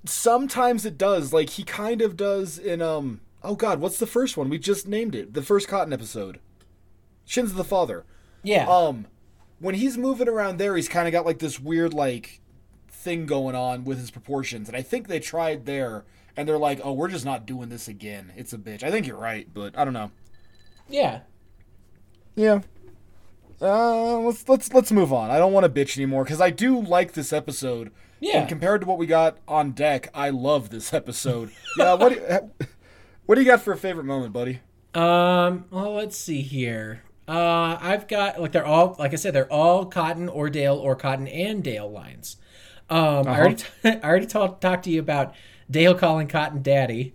[0.06, 1.34] Sometimes it does.
[1.34, 3.22] Like he kind of does in um.
[3.44, 4.50] Oh God, what's the first one?
[4.50, 5.34] We just named it.
[5.34, 6.40] The first Cotton episode.
[7.26, 8.06] Shins of the Father.
[8.44, 9.08] Yeah, um
[9.60, 12.42] when he's moving around there he's kind of got like this weird like
[12.90, 16.04] thing going on with his proportions and i think they tried there
[16.36, 19.06] and they're like oh we're just not doing this again it's a bitch i think
[19.08, 20.12] you're right but i don't know
[20.90, 21.22] yeah.
[22.36, 22.62] yeah
[23.62, 26.82] uh let's let's let's move on i don't want to bitch anymore because i do
[26.82, 28.40] like this episode Yeah.
[28.40, 32.16] and compared to what we got on deck i love this episode yeah what do
[32.16, 32.68] you,
[33.26, 34.60] what do you got for a favorite moment buddy
[34.94, 35.66] Um.
[35.72, 37.04] Well, let's see here.
[37.28, 40.96] Uh, I've got like they're all like I said they're all Cotton or Dale or
[40.96, 42.38] Cotton and Dale lines.
[42.90, 45.34] Um, I already t- I already talked talked to you about
[45.70, 47.14] Dale calling Cotton daddy.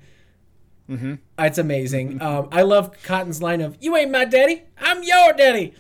[0.89, 1.15] Mm-hmm.
[1.39, 2.21] It's amazing.
[2.23, 5.75] um, I love Cotton's line of "You ain't my daddy, I'm your daddy,"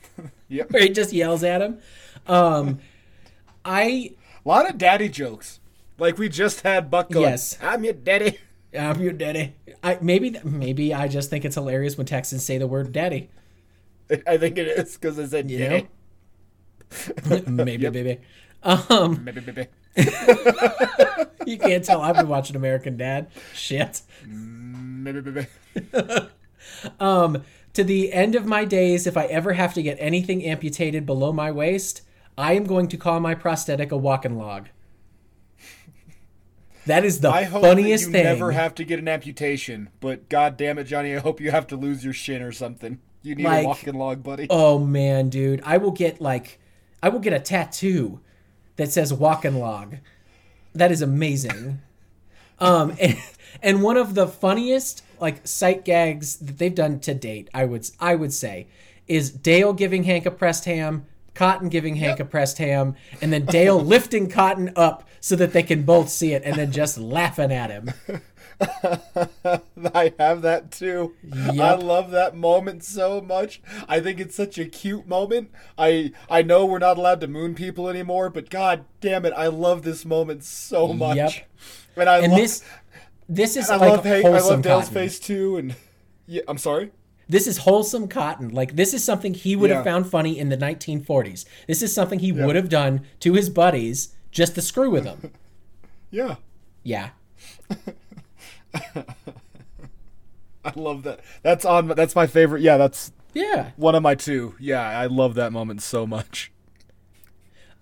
[0.48, 1.78] yep where he just yells at him.
[2.26, 2.80] Um,
[3.64, 4.12] I
[4.44, 5.60] a lot of daddy jokes
[5.98, 7.58] like we just had buck going Yes.
[7.60, 8.38] i'm your daddy
[8.78, 9.54] I'm your daddy.
[9.82, 13.30] I maybe maybe I just think it's hilarious when Texans say the word daddy.
[14.26, 15.86] I think it is because I said know?
[17.46, 18.18] maybe, maybe.
[18.62, 19.66] Um, Maybe, maybe.
[21.46, 23.28] you can't tell I've been watching American Dad.
[23.54, 24.02] Shit.
[24.26, 25.46] Maybe, maybe.
[27.00, 27.42] Um,
[27.72, 31.32] to the end of my days, if I ever have to get anything amputated below
[31.32, 32.02] my waist,
[32.38, 34.68] I am going to call my prosthetic a walking log.
[36.86, 38.24] That is the I hope funniest you thing.
[38.24, 41.66] never have to get an amputation, but god damn it, Johnny, I hope you have
[41.68, 42.98] to lose your shin or something.
[43.22, 44.46] You need Like- a walking log, buddy.
[44.50, 46.58] oh man, dude, I will get like,
[47.02, 48.20] I will get a tattoo
[48.76, 49.96] that says walking log.
[50.74, 51.80] That is amazing.
[52.62, 53.16] Um, and,
[53.62, 57.88] and one of the funniest like sight gags that they've done to date, I would
[57.98, 58.66] I would say,
[59.08, 63.46] is Dale giving Hank a pressed ham, Cotton giving Hank a pressed ham, and then
[63.46, 67.50] Dale lifting Cotton up so that they can both see it, and then just laughing
[67.50, 67.92] at him.
[69.94, 71.14] I have that too.
[71.32, 73.62] I love that moment so much.
[73.88, 75.50] I think it's such a cute moment.
[75.78, 79.46] I I know we're not allowed to moon people anymore, but god damn it, I
[79.46, 81.16] love this moment so much.
[81.16, 81.32] Yep.
[81.96, 82.64] And I And love, this
[83.28, 84.94] this is I like love Hank, I wholesome love Dale's Cotton.
[84.94, 85.74] face too and
[86.26, 86.92] yeah, I'm sorry.
[87.28, 88.48] This is wholesome cotton.
[88.50, 91.44] Like this is something he would have found funny in the 1940s.
[91.68, 95.30] This is something he would have done to his buddies just to screw with them.
[96.12, 96.36] Yeah.
[96.82, 97.10] Yeah.
[100.64, 101.20] I love that.
[101.42, 102.62] That's on that's my favorite.
[102.62, 103.70] Yeah, that's Yeah.
[103.76, 104.54] one of my two.
[104.60, 106.52] Yeah, I love that moment so much.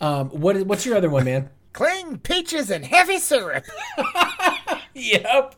[0.00, 1.50] Um what is, what's your other one, man?
[1.72, 3.64] Cling peaches and heavy syrup.
[4.94, 5.54] yep.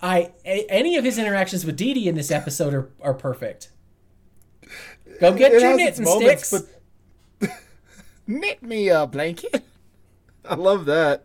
[0.00, 3.70] I a, any of his interactions with Didi in this episode are, are perfect.
[5.20, 6.68] Go get It your knitting moments, sticks.
[7.40, 7.50] but
[8.26, 9.64] knit me a blanket.
[10.44, 11.24] I love that.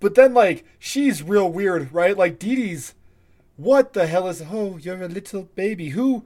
[0.00, 2.16] But then, like, she's real weird, right?
[2.16, 2.94] Like, Didi's,
[3.56, 5.90] what the hell is, oh, you're a little baby.
[5.90, 6.24] Who?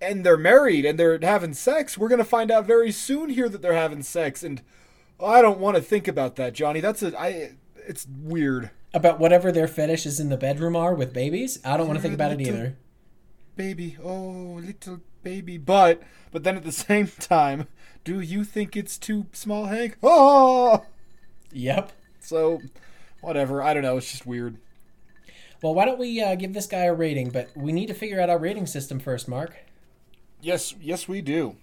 [0.00, 1.96] And they're married and they're having sex.
[1.96, 4.42] We're going to find out very soon here that they're having sex.
[4.42, 4.62] And
[5.24, 6.80] I don't want to think about that, Johnny.
[6.80, 7.52] That's a, I,
[7.86, 8.70] it's weird.
[8.94, 11.58] About whatever their fetishes in the bedroom are with babies.
[11.64, 12.76] I don't want to think about it either.
[13.54, 17.66] baby oh little baby but but then at the same time
[18.04, 20.84] do you think it's too small hank oh
[21.52, 21.92] Yep.
[22.28, 22.60] So
[23.20, 24.56] whatever i don't know it's just weird
[25.60, 27.30] Well, why don't we uh, give this guy a rating?
[27.30, 29.56] But we need to figure out our rating system first, Mark.
[30.40, 31.56] Yes, yes, we do.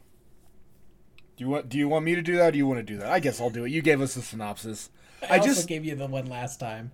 [1.37, 1.69] Do you want?
[1.69, 2.49] Do you want me to do that?
[2.49, 3.09] or Do you want to do that?
[3.09, 3.71] I guess I'll do it.
[3.71, 4.89] You gave us a synopsis.
[5.21, 6.91] I, I also just gave you the one last time.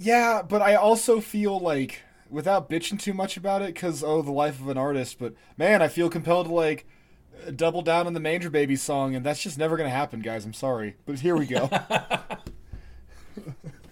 [0.00, 4.32] Yeah, but I also feel like without bitching too much about it, because oh, the
[4.32, 5.18] life of an artist.
[5.18, 6.86] But man, I feel compelled to like
[7.54, 10.46] double down on the Manger Baby song, and that's just never gonna happen, guys.
[10.46, 11.68] I'm sorry, but here we go.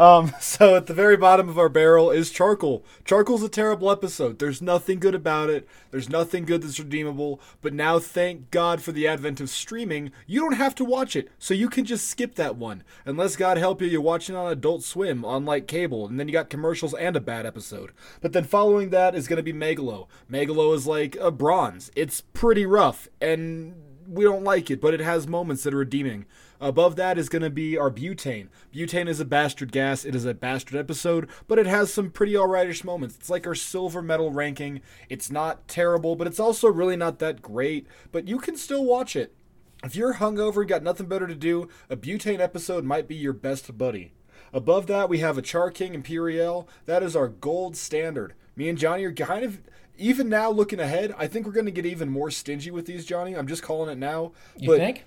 [0.00, 2.82] Um, so at the very bottom of our barrel is Charcoal.
[3.04, 4.38] Charcoal's a terrible episode.
[4.38, 5.68] There's nothing good about it.
[5.90, 7.38] There's nothing good that's redeemable.
[7.60, 11.28] But now, thank God for the advent of streaming, you don't have to watch it.
[11.38, 12.82] So you can just skip that one.
[13.04, 16.32] Unless God help you, you're watching on Adult Swim on like cable, and then you
[16.32, 17.92] got commercials and a bad episode.
[18.22, 20.06] But then following that is going to be Megalo.
[20.32, 21.90] Megalo is like a bronze.
[21.94, 23.74] It's pretty rough, and
[24.08, 26.24] we don't like it, but it has moments that are redeeming.
[26.60, 28.48] Above that is going to be our butane.
[28.74, 30.04] Butane is a bastard gas.
[30.04, 33.16] It is a bastard episode, but it has some pretty alrightish moments.
[33.16, 34.82] It's like our silver medal ranking.
[35.08, 37.86] It's not terrible, but it's also really not that great.
[38.12, 39.34] But you can still watch it.
[39.82, 43.32] If you're hungover and got nothing better to do, a butane episode might be your
[43.32, 44.12] best buddy.
[44.52, 46.68] Above that, we have a Char King Imperial.
[46.84, 48.34] That is our gold standard.
[48.54, 49.60] Me and Johnny are kind of
[49.96, 51.14] even now looking ahead.
[51.16, 53.34] I think we're going to get even more stingy with these, Johnny.
[53.34, 54.32] I'm just calling it now.
[54.58, 55.04] You but think?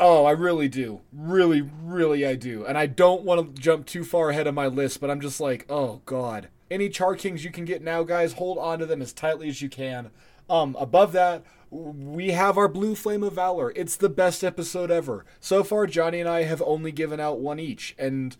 [0.00, 1.02] Oh, I really do.
[1.12, 2.64] Really, really, I do.
[2.64, 5.40] And I don't want to jump too far ahead of my list, but I'm just
[5.40, 6.48] like, oh, God.
[6.70, 9.60] Any Char Kings you can get now, guys, hold on to them as tightly as
[9.60, 10.10] you can.
[10.48, 13.72] Um, above that, we have our Blue Flame of Valor.
[13.76, 15.24] It's the best episode ever.
[15.38, 17.94] So far, Johnny and I have only given out one each.
[17.98, 18.36] And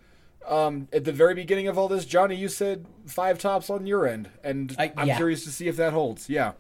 [0.49, 4.07] um, at the very beginning of all this, Johnny, you said five tops on your
[4.07, 4.31] end.
[4.43, 5.17] And I- I'm yeah.
[5.17, 6.31] curious to see if that holds.
[6.31, 6.53] Yeah.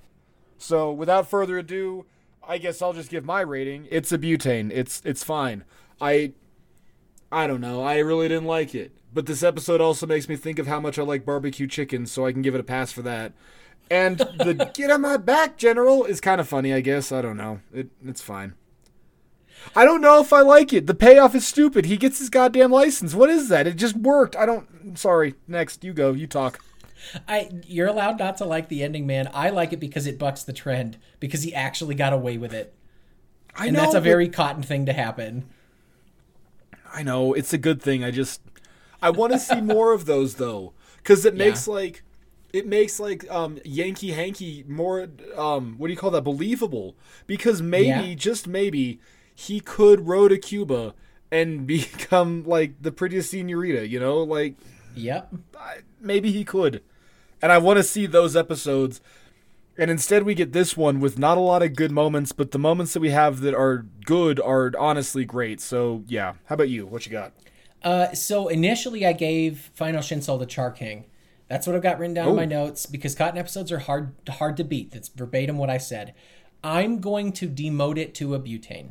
[0.59, 2.05] So without further ado,
[2.51, 3.87] I guess I'll just give my rating.
[3.93, 4.73] It's a butane.
[4.75, 5.63] It's it's fine.
[6.01, 6.33] I
[7.31, 7.81] I don't know.
[7.81, 8.91] I really didn't like it.
[9.15, 12.27] But this episode also makes me think of how much I like barbecue chicken, so
[12.27, 13.35] I can give it a pass for that.
[13.89, 17.13] And the get on my back general is kind of funny, I guess.
[17.13, 17.61] I don't know.
[17.73, 18.55] It it's fine.
[19.77, 20.89] I don't know if I like it.
[20.89, 21.85] The payoff is stupid.
[21.85, 23.15] He gets his goddamn license.
[23.15, 23.69] What is that?
[23.69, 24.35] It just worked.
[24.35, 24.67] I don't.
[24.83, 25.37] I'm sorry.
[25.47, 26.11] Next, you go.
[26.15, 26.59] You talk.
[27.29, 29.31] I you're allowed not to like the ending, man.
[29.33, 32.75] I like it because it bucks the trend because he actually got away with it,
[33.55, 33.81] I and know.
[33.83, 35.49] that's a very cotton thing to happen.
[36.93, 38.03] I know it's a good thing.
[38.05, 38.41] I just
[39.01, 41.45] I want to see more of those though, because it Yeah.
[41.47, 42.03] makes like
[42.53, 46.97] it makes like um Yankee Hankee more um what do you call that believable?
[47.27, 48.15] Because maybe Yeah.
[48.15, 49.01] just maybe
[49.35, 50.95] he could row to Cuba
[51.31, 53.87] and become like the prettiest senorita.
[53.89, 54.57] You know, like
[54.97, 55.33] Yep.
[55.59, 56.83] I- maybe he could.
[57.43, 59.01] And I want to see those episodes.
[59.79, 62.59] And instead, we get this one with not a lot of good moments, but the
[62.59, 65.61] moments that we have that are good are honestly great.
[65.61, 66.35] So, yeah.
[66.47, 66.87] How about you?
[66.87, 67.33] What you got?
[67.83, 71.07] Uh, so initially, I gave Final Shinsult to Char King.
[71.49, 72.37] That's what I've got written down in Oh.
[72.37, 74.91] my notes because cotton episodes are hard hard to beat.
[74.91, 76.15] That's verbatim what I said.
[76.63, 78.91] I'm going to demote it to a butane.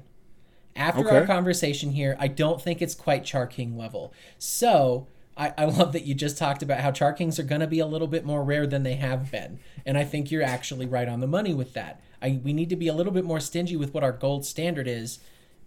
[0.76, 4.12] After our conversation here, I don't think it's quite Char King level.
[4.40, 5.08] So
[5.40, 7.80] I, I love that you just talked about how Char Kings are going to be
[7.80, 11.08] a little bit more rare than they have been, and I think you're actually right
[11.08, 12.02] on the money with that.
[12.22, 14.88] I we need to be a little bit more stingy with what our gold standard
[14.88, 15.20] is,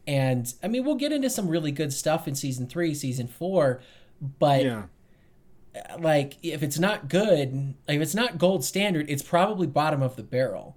[0.06, 3.80] and I mean we'll get into some really good stuff in season three, season four,
[4.38, 4.82] but Yeah.
[5.98, 10.16] like if it's not good, like, if it's not gold standard, it's probably bottom of
[10.16, 10.76] the barrel.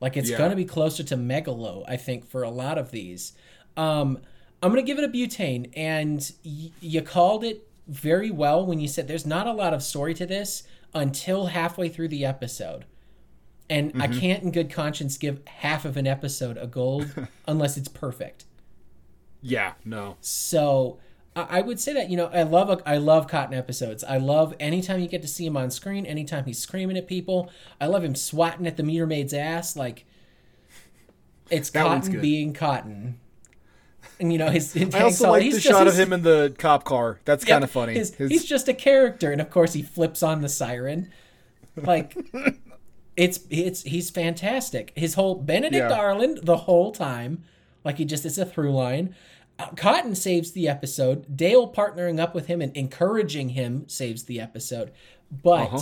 [0.00, 0.38] Like it's Yeah.
[0.38, 3.32] going to be closer to megalo, I think, for a lot of these.
[3.76, 4.18] Um,
[4.62, 8.80] I'm going to give it a butane, and y- you called it very well when
[8.80, 10.62] you said there's not a lot of story to this
[10.94, 12.84] until halfway through the episode.
[13.68, 14.20] And I mm-hmm.
[14.20, 17.10] can't, in good conscience, give half of an episode a gold
[17.48, 18.44] unless it's perfect.
[19.40, 19.74] Yeah.
[19.84, 20.16] No.
[20.20, 20.98] So
[21.36, 24.04] I I would say that you know I love a, I love Cotton episodes.
[24.04, 26.06] I love anytime you get to see him on screen.
[26.06, 27.50] Anytime he's screaming at people.
[27.80, 29.76] I love him swatting at the meter maid's ass.
[29.76, 30.06] Like
[31.50, 33.20] it's That Cotton being Cotton.
[34.20, 34.72] And you know his.
[34.72, 37.18] his I also like the shot of him in the cop car.
[37.24, 37.94] That's kind of funny.
[37.94, 41.10] His, His- He's just a character, and of course he flips on the siren.
[41.76, 42.16] Like
[43.16, 44.92] it's it's he's fantastic.
[44.96, 45.98] His whole Benedict Yeah.
[45.98, 47.44] Arnold the whole time,
[47.84, 49.14] like he just it's a through line.
[49.58, 51.36] Uh, Cotton saves the episode.
[51.36, 54.90] Dale partnering up with him and encouraging him saves the episode.
[55.30, 55.80] But Uh-huh.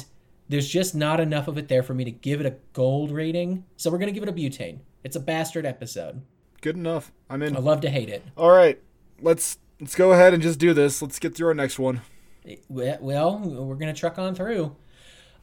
[0.48, 3.64] there's just not enough of it there for me to give it a gold rating.
[3.76, 4.80] So we're gonna give it a butane.
[5.04, 6.22] It's a bastard episode.
[6.62, 7.12] Good enough.
[7.28, 7.54] I'm in.
[7.56, 8.24] I love to hate it.
[8.36, 8.80] All right.
[9.20, 11.02] Let's let's go ahead and just do this.
[11.02, 12.00] Let's get through our next one.
[12.68, 14.74] Well, well, we're gonna truck on through.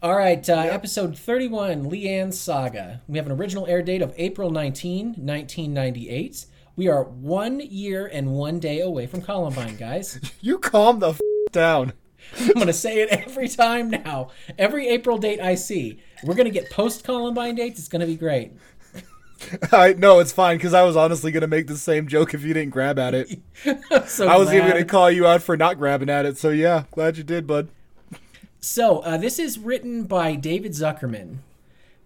[0.02, 3.02] All right, uh, episode 31, Leanne's Saga.
[3.10, 6.46] We have an original air date of April 19, 1998.
[6.78, 10.18] We are one year and one day away from Columbine, guys.
[10.42, 11.20] You calm the f-
[11.52, 11.92] down.
[12.40, 14.30] I'm going to say it every time now.
[14.58, 16.00] Every April date I see.
[16.24, 17.78] We're going to get post Columbine dates.
[17.80, 18.54] It's going to be great.
[19.72, 22.54] I no, it's fine because I was honestly gonna make the same joke if you
[22.54, 23.40] didn't grab at it.
[24.08, 26.38] So I was even gonna call you out for not grabbing at it.
[26.38, 27.70] So yeah, glad you did, bud.
[28.62, 31.38] So, uh, this is written by David Zuckerman,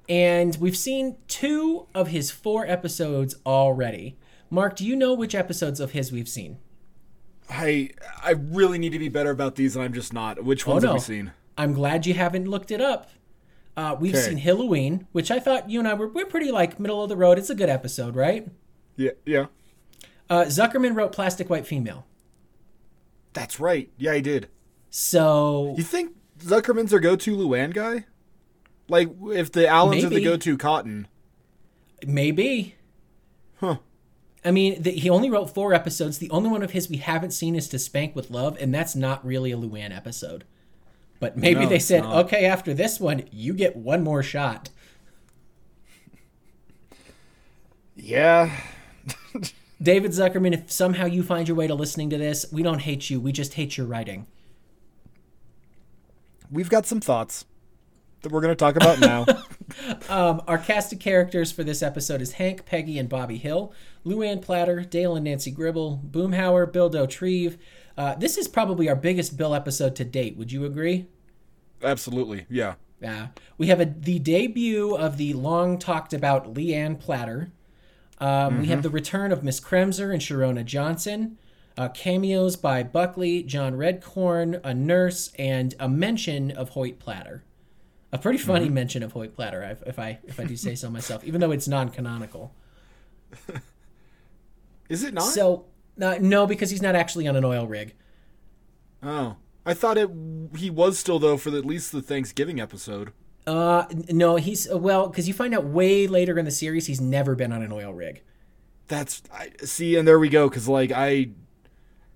[0.08, 4.16] and we've seen two of his four episodes already.
[4.52, 6.58] Mark, do you know which episodes of his we've seen?
[7.50, 7.90] I
[8.24, 10.44] I really need to be better about these, and I'm just not.
[10.44, 10.94] Which ones Oh, no.
[10.94, 11.32] have we seen?
[11.58, 13.10] I'm glad you haven't looked it up.
[13.76, 14.24] Uh, we've Okay.
[14.30, 17.18] seen Halloween, which I thought you and I were we're pretty like middle of the
[17.18, 17.38] road.
[17.40, 18.48] It's a good episode, right?
[18.96, 19.46] Yeah, yeah,
[20.30, 22.06] Uh, Zuckerman wrote Plastic White Female.
[23.34, 23.90] that's right.
[23.98, 24.48] Yeah, I did.
[24.92, 28.06] So You think Zuckerman's our go-to Luann guy?
[28.88, 31.08] Like, if the Alans are the go-to Cotton,
[32.06, 32.76] maybe.
[33.56, 33.78] huh?
[34.46, 36.18] I mean, the, he only wrote four episodes.
[36.20, 38.94] The only one of his we haven't seen is To Spank with Love, and that's
[38.96, 40.44] not really a Luann episode.
[41.24, 42.26] But maybe No, they said, not.
[42.26, 44.68] okay, after this one, you get one more shot.
[47.96, 48.54] Yeah.
[49.82, 53.10] David Zuckerman, if somehow you find your way to listening to this, we don't hate
[53.10, 53.22] you.
[53.22, 54.28] We just hate your writing.
[56.52, 57.46] We've got some thoughts
[58.22, 59.26] that we're gonna talk about now.
[60.08, 63.74] Um, our cast of characters for this episode is Hank, Peggy, and Bobby Hill,
[64.06, 67.58] Luann Platter, Dale and Nancy Gribble, Boomhauer, Bill Dauterive.
[67.98, 70.36] Uh, this is probably our biggest Bill episode to date.
[70.38, 71.08] Would you agree?
[71.84, 72.76] Absolutely, yeah.
[73.02, 73.28] Yeah.
[73.58, 77.52] We have a, the debut of the long talked about Leanne Platter.
[78.20, 81.38] Um, We have the return of Miss Kremser and Sharona Johnson.
[81.78, 87.44] Uh, cameos by Buckley, John Redcorn, a nurse, and a mention of Hoyt Platter.
[88.12, 90.90] A pretty funny mention of Hoyt Platter, if- if I if I do say so
[90.90, 92.54] myself, even though it's non-canonical.
[94.90, 95.24] Is it not?
[95.24, 95.66] So
[96.02, 97.94] uh, no, because he's not actually on an oil rig.
[99.02, 100.10] oh, I thought it.
[100.58, 103.12] He was still though for the, at least the Thanksgiving episode.
[103.48, 107.02] Uh, no, he's uh, well because you find out way later in the series he's
[107.02, 108.22] never been on an oil rig.
[108.88, 110.50] That's I see, and there we go.
[110.50, 111.30] Because like I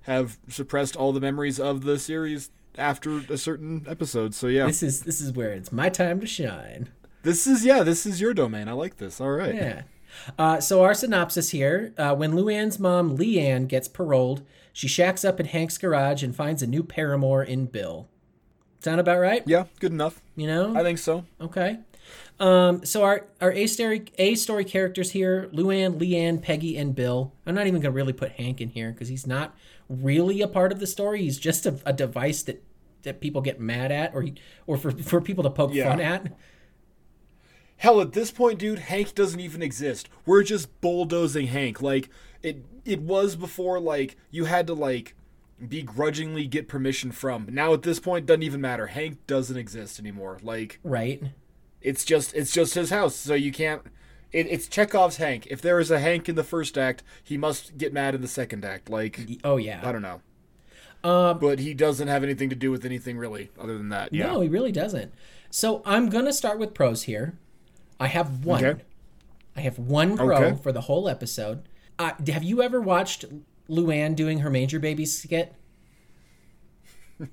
[0.02, 4.34] have suppressed all the memories of the series after a certain episode.
[4.34, 6.90] So yeah, This is this is where it's my time to shine.
[7.24, 8.68] this is yeah, this is your domain.
[8.68, 9.20] I like this.
[9.22, 9.56] All right.
[9.56, 9.82] Yeah.
[10.38, 15.40] Uh, so our synopsis here: uh, When Luann's mom Leanne gets paroled, she shacks up
[15.40, 18.08] in Hank's garage and finds a new paramour in Bill.
[18.80, 19.44] Sound about right?
[19.46, 20.22] Yeah, good enough.
[20.36, 20.76] You know.
[20.76, 21.26] I think so.
[21.42, 21.80] Okay.
[22.40, 27.34] Um, so our our A story A story characters here: Luann, Leanne, Peggy, and Bill.
[27.46, 29.56] I'm not even gonna really put Hank in here because he's not
[29.90, 31.22] really a part of the story.
[31.24, 32.64] He's just a, a device that
[33.04, 34.36] that people get mad at, or he,
[34.68, 35.90] or for for people to poke Yeah.
[35.90, 36.32] fun at.
[37.78, 40.10] Hell, at this point, dude, Hank doesn't even exist.
[40.26, 41.82] We're just bulldozing Hank.
[41.82, 42.10] Like
[42.42, 45.16] it it was before like you had to like
[45.68, 47.48] begrudgingly get permission from.
[47.52, 48.88] Now at this point doesn't even matter.
[48.88, 50.38] Hank doesn't exist anymore.
[50.42, 51.22] Like Right.
[51.82, 53.16] it's just it's just his house.
[53.16, 53.82] So you can't
[54.32, 55.48] it, it's Chekhov's Hank.
[55.50, 58.28] If there is a Hank in the first act, he must get mad in the
[58.28, 58.90] second act.
[58.90, 59.82] Like Oh yeah.
[59.84, 60.22] I don't know.
[61.04, 64.14] Um, But he doesn't have anything to do with anything really other than that.
[64.14, 64.28] Yeah.
[64.28, 65.14] No, he really doesn't.
[65.50, 67.38] So I'm gonna start with pros here.
[68.00, 68.64] I have one.
[68.64, 68.82] Okay.
[69.56, 70.62] I have one pro Okay.
[70.62, 71.68] for the whole episode.
[71.98, 73.26] Uh, have you ever watched
[73.70, 75.56] Luann doing her Manger Baby skit?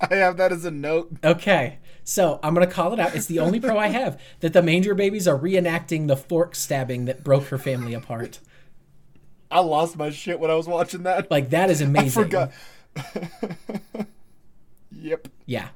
[0.00, 1.12] I have that as a note.
[1.24, 3.14] Okay, so I'm gonna call it out.
[3.14, 7.06] It's the only pro I have that the Manger Babies are reenacting the fork stabbing
[7.06, 8.40] that broke her family apart.
[9.50, 11.30] I lost my shit when I was watching that.
[11.30, 12.34] Like that is amazing.
[12.36, 12.52] I forgot.
[14.92, 15.28] yep.
[15.46, 15.68] Yeah.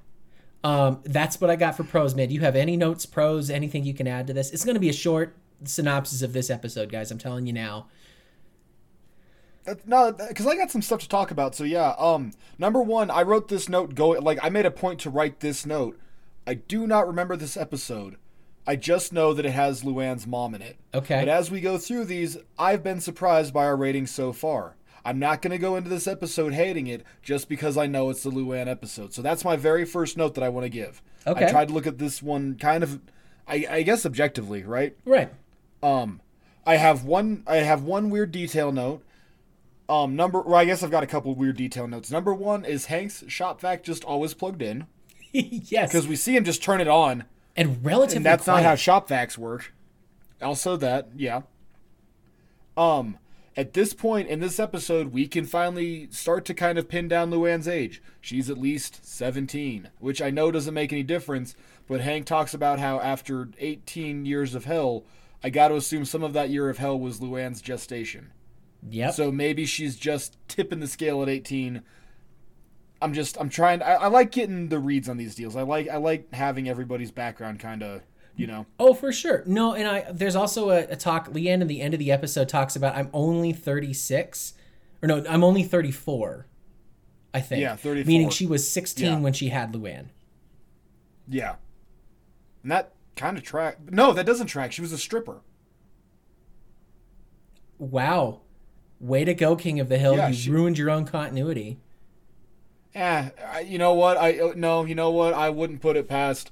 [0.63, 2.29] Um, that's what I got for pros, man.
[2.29, 4.51] Do you have any notes, pros, anything you can add to this?
[4.51, 7.11] It's going to be a short synopsis of this episode, guys.
[7.11, 7.89] I'm telling you now.
[9.87, 11.55] No, because I got some stuff to talk about.
[11.55, 13.95] So yeah, um, number one, I wrote this note.
[13.95, 15.99] Go like I made a point to write this note.
[16.47, 18.17] I do not remember this episode.
[18.67, 20.79] I just know that it has Luann's mom in it.
[20.95, 21.21] Okay.
[21.21, 24.77] But as we go through these, I've been surprised by our ratings so far.
[25.05, 28.23] I'm not going to go into this episode hating it just because I know it's
[28.23, 29.15] the Luann episode.
[29.15, 31.03] So that's my very first note that I want to give.
[31.27, 31.47] Okay.
[31.47, 33.01] I tried to look at this one kind of,
[33.49, 34.97] I, I guess objectively, right?
[35.05, 35.33] Right.
[35.83, 36.21] Um,
[36.67, 37.43] I have one.
[37.47, 39.03] I have one weird detail note.
[39.89, 40.41] Um, number.
[40.41, 42.11] Well, I guess I've got a couple weird detail notes.
[42.11, 44.87] Number one is Hank's shop vac just always plugged in
[45.33, 45.91] yes.
[45.91, 47.25] because we see him just turn it on,
[47.57, 48.63] and relatively and that's quiet.
[48.63, 49.73] not how shop vacs work.
[50.41, 51.43] Also, that yeah.
[52.77, 53.19] Um,
[53.61, 57.31] at this point in this episode, we can finally start to kind of pin down
[57.31, 58.03] Luann's age.
[58.19, 61.55] She's at least 17, which I know doesn't make any difference,
[61.87, 65.05] but Hank talks about how after 18 years of hell,
[65.45, 68.33] I got to assume some of that year of hell was Luann's gestation.
[68.89, 69.11] Yeah.
[69.11, 71.83] So maybe she's just tipping the scale at 18.
[73.03, 73.83] I'm just I'm trying.
[73.83, 75.55] I, I like getting the reads on these deals.
[75.55, 78.01] I like I like having everybody's background kind of
[78.37, 78.67] you know.
[78.79, 79.43] Oh, for sure.
[79.47, 81.29] No, and I there's also a, a talk.
[81.33, 84.55] Leanne in the end of the episode talks about I'm only 36,
[85.03, 86.47] or no, I'm only 34.
[87.33, 87.61] I think.
[87.63, 88.09] Yeah, 34.
[88.09, 89.19] Meaning she was 16 Yeah.
[89.21, 90.07] when she had Luann.
[91.29, 91.57] Yeah.
[92.63, 93.79] And that kind of track.
[93.91, 94.73] No, that doesn't track.
[94.73, 95.41] She was a stripper.
[97.79, 98.41] Wow.
[98.99, 100.17] Way to go, King of the Hill.
[100.17, 101.79] Yeah, you she- ruined your own continuity.
[102.95, 103.31] Yeah,
[103.65, 104.17] you know what?
[104.17, 105.33] I uh, no, you know what?
[105.33, 106.51] I wouldn't put it past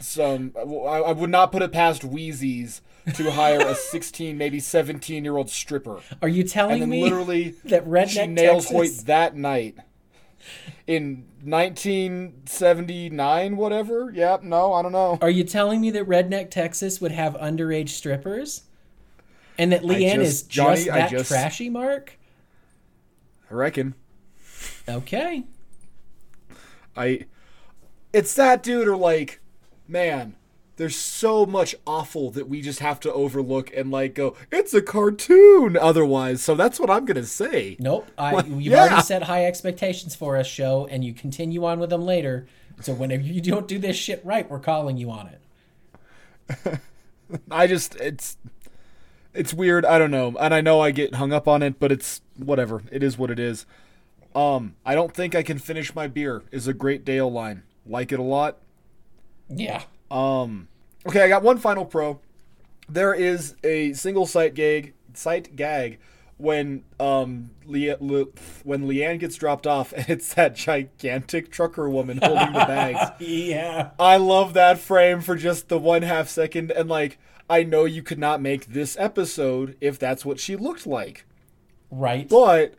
[0.00, 0.52] some.
[0.56, 2.82] I, I would not put it past Wheezy's
[3.14, 7.02] to hire a 16, maybe 17 year old stripper, Are you telling and then me
[7.02, 9.76] literally that Redneck she nails Texas Hoyt that night
[10.86, 14.12] in 1979, whatever.
[14.14, 15.18] Yeah, no, I don't know.
[15.20, 18.62] Are you telling me that Redneck Texas would have underage strippers?
[19.56, 22.18] And that Leanne is just- Johnny, just that just- trashy, Mark?
[23.50, 23.94] I reckon.
[24.88, 25.44] Okay.
[26.96, 27.26] I
[28.12, 29.40] it's that dude or like
[29.88, 30.34] man
[30.76, 34.82] there's so much awful that we just have to overlook and like go it's a
[34.82, 38.08] cartoon otherwise so that's what i'm gonna say Nope.
[38.18, 38.46] I, What?
[38.48, 38.80] you've Yeah.
[38.86, 42.46] already set high expectations for us, show, and you continue on with them later.
[42.80, 46.80] So whenever you don't do this shit right, we're calling you on it.
[47.50, 48.36] i just it's
[49.32, 51.90] it's weird i don't know and i know i get hung up on it but
[51.90, 53.64] it's whatever it is what it is
[54.34, 58.12] um i don't think i can finish my beer is a great dale line like
[58.12, 58.58] it a lot
[59.48, 59.82] Yeah.
[60.10, 60.68] Um,
[61.06, 62.20] okay, I got one final pro.
[62.88, 65.98] There is a single site gag, site gag,
[66.36, 68.26] when um Le- Le-
[68.64, 73.10] when Leanne gets dropped off, and it's that gigantic trucker woman holding the bags.
[73.20, 73.90] Yeah.
[73.98, 77.18] I love that frame for just the one half second, and like
[77.48, 81.24] I know you could not make this episode if that's what she looked like,
[81.90, 82.28] Right.
[82.28, 82.74] but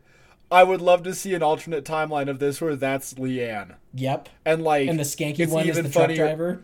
[0.52, 3.76] I would love to see an alternate timeline of this where that's Leanne.
[3.94, 4.30] Yep.
[4.46, 6.64] And like And the skanky one is the truck funnier- driver.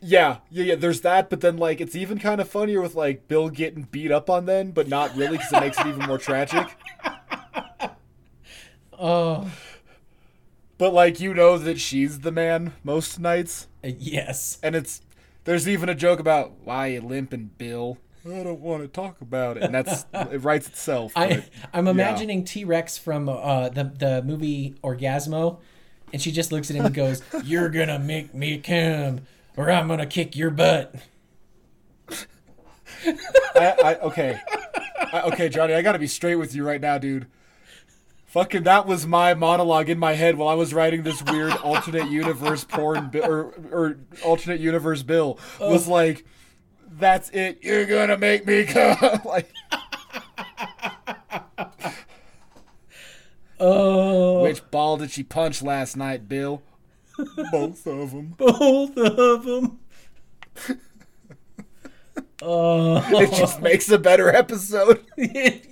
[0.00, 0.74] Yeah, yeah, yeah.
[0.76, 4.12] There's that, but then like it's even kind of funnier with like Bill getting beat
[4.12, 6.66] up on then, but not really because it makes it even more tragic.
[9.00, 9.50] Oh.
[10.76, 14.58] But like you know that she's the man most nights, Uh, Yes.
[14.62, 15.02] and it's
[15.44, 17.98] there's even a joke about why you limping, Bill.
[18.30, 21.12] I don't want to talk about it, and that's it writes itself.
[21.16, 25.58] I but- I'm imagining T Rex from uh, the the movie Orgazmo,
[26.12, 29.20] and she just looks at him and goes, "You're gonna make me come,
[29.56, 30.94] or I'm gonna kick your butt."
[33.04, 34.40] I, I okay,
[35.12, 35.74] I, okay, Johnny.
[35.74, 37.26] I got to be straight with you right now, dude.
[38.26, 42.10] Fucking, that was my monologue in my head while I was writing this weird alternate
[42.10, 45.38] universe porn bi- or or alternate universe bill.
[45.60, 46.26] Was like,
[46.98, 47.58] that's it.
[47.62, 49.20] You're gonna make me come.
[49.24, 49.50] like,
[53.60, 56.62] Oh, which ball did she punch last night, Bill?
[57.50, 58.34] Both of them.
[58.38, 59.80] both of them.
[62.40, 65.04] Oh, It just makes a better episode.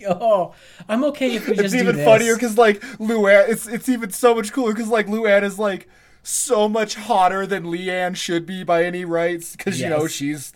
[0.09, 0.53] oh,
[0.89, 2.05] I'm okay if we just it's do even this.
[2.05, 5.89] funnier because like Luann, it's it's even so much cooler because like Luann is like
[6.25, 10.53] so much hotter than Leanne should be by any rights because you know she's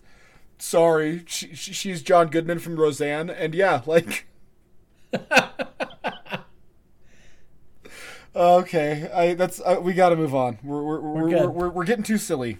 [0.60, 4.26] sorry she, she she's John Goodman from Roseanne and yeah like
[8.36, 11.48] okay I that's uh, we got to move on we're we're we're, we're, good.
[11.50, 12.58] we're, we're getting too silly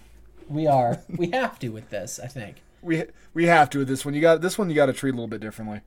[0.49, 0.99] we are.
[1.07, 2.19] We have to with this.
[2.21, 2.57] I think.
[2.81, 5.11] we we have to with this one you got this one you got to treat
[5.11, 5.81] a little bit differently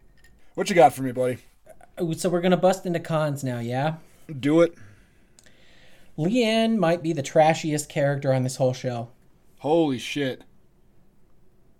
[0.54, 1.38] what you got for me buddy
[1.98, 3.96] Oh, So we're gonna bust into cons now, yeah.
[4.40, 4.74] do it
[6.16, 9.08] Leanne might be the trashiest character on this whole show.
[9.58, 10.42] holy shit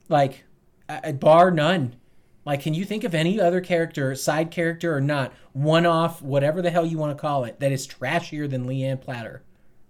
[0.09, 0.45] like
[0.89, 1.97] uh, bar none
[2.45, 6.61] like can you think of any other character side character or not one off whatever
[6.61, 9.43] the hell you want to call it that is trashier than leanne platter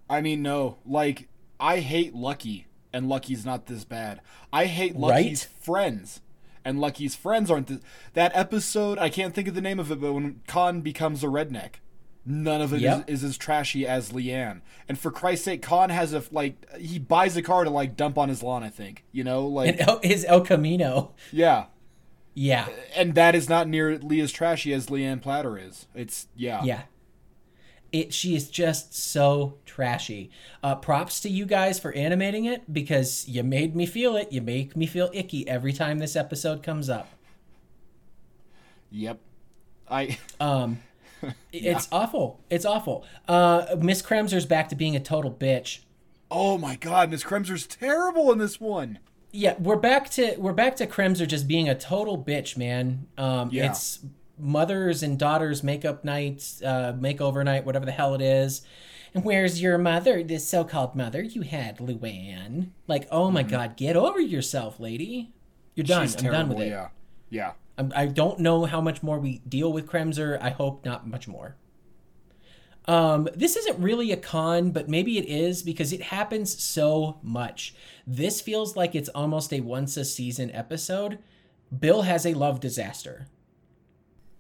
[0.09, 0.77] I mean, no.
[0.85, 4.21] Like, I hate Lucky, and Lucky's not this bad.
[4.53, 5.63] I hate Lucky's Right?
[5.65, 6.21] friends,
[6.63, 7.81] and Lucky's friends aren't this.
[8.13, 11.29] That episode, I can't think of the name of it, but when Khan becomes a
[11.29, 11.77] redneck,
[12.27, 13.11] none of it is Yep.
[13.11, 14.61] is as trashy as Leanne.
[14.89, 18.19] And for Christ's sake, Khan has a like he buys a car to like dump
[18.19, 18.63] on his lawn.
[18.63, 21.67] I think you know, like El, his el camino yeah.
[22.35, 25.87] yeah And that is not nearly as trashy as Leanne Platter is.
[25.95, 26.63] It's yeah.
[26.65, 26.83] yeah
[27.93, 30.29] it she is just so trashy
[30.65, 34.43] uh props to you guys for animating it because you made me feel it you
[34.43, 37.09] make me feel icky every time this episode comes up
[38.91, 39.19] Yep.
[39.89, 40.81] I Um,
[41.53, 42.41] it's awful.
[42.51, 43.05] It's awful.
[43.29, 45.81] Uh, Miss Kremser's back to being a total bitch.
[46.31, 48.99] oh my god, Miss Kremser's terrible in this one.
[49.33, 53.07] Yeah, we're back to we're back to Kremser just being a total bitch, man.
[53.19, 53.71] Um, Yeah.
[53.71, 54.01] it's
[54.39, 58.63] mothers and daughters makeup night, uh, makeover night, whatever the hell it is.
[59.15, 62.71] And where's your mother, this so-called mother you had, Luann?
[62.89, 65.33] Like, oh my God, get over yourself, lady.
[65.77, 66.07] You're done.
[66.07, 66.69] She's I'm done with it.
[66.71, 66.89] Yeah.
[67.35, 67.53] Yeah.
[67.77, 70.41] I'm, I don't know how much more we deal with Kremser.
[70.41, 71.57] I hope not much more.
[72.87, 77.75] Um, this isn't really a con, but maybe it is because it happens so much.
[78.07, 81.19] This feels like it's almost a once a season episode.
[81.77, 83.27] Bill has a love disaster.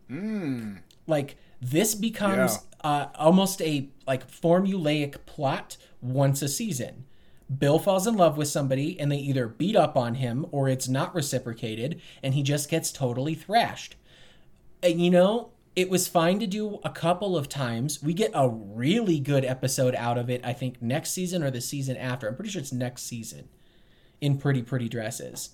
[0.09, 0.81] Mm.
[1.09, 7.07] Like this becomes uh, almost a like formulaic plot once a season.
[7.59, 10.89] Bill falls in love with somebody and they either beat up on him or it's
[10.89, 13.97] not reciprocated and he just gets totally thrashed.
[14.83, 18.03] And you know, it was fine to do a couple of times.
[18.03, 21.61] We get a really good episode out of it, I think, next season or the
[21.61, 22.29] season after.
[22.29, 23.49] I'm pretty sure it's next season
[24.21, 25.51] in Pretty Pretty Dresses.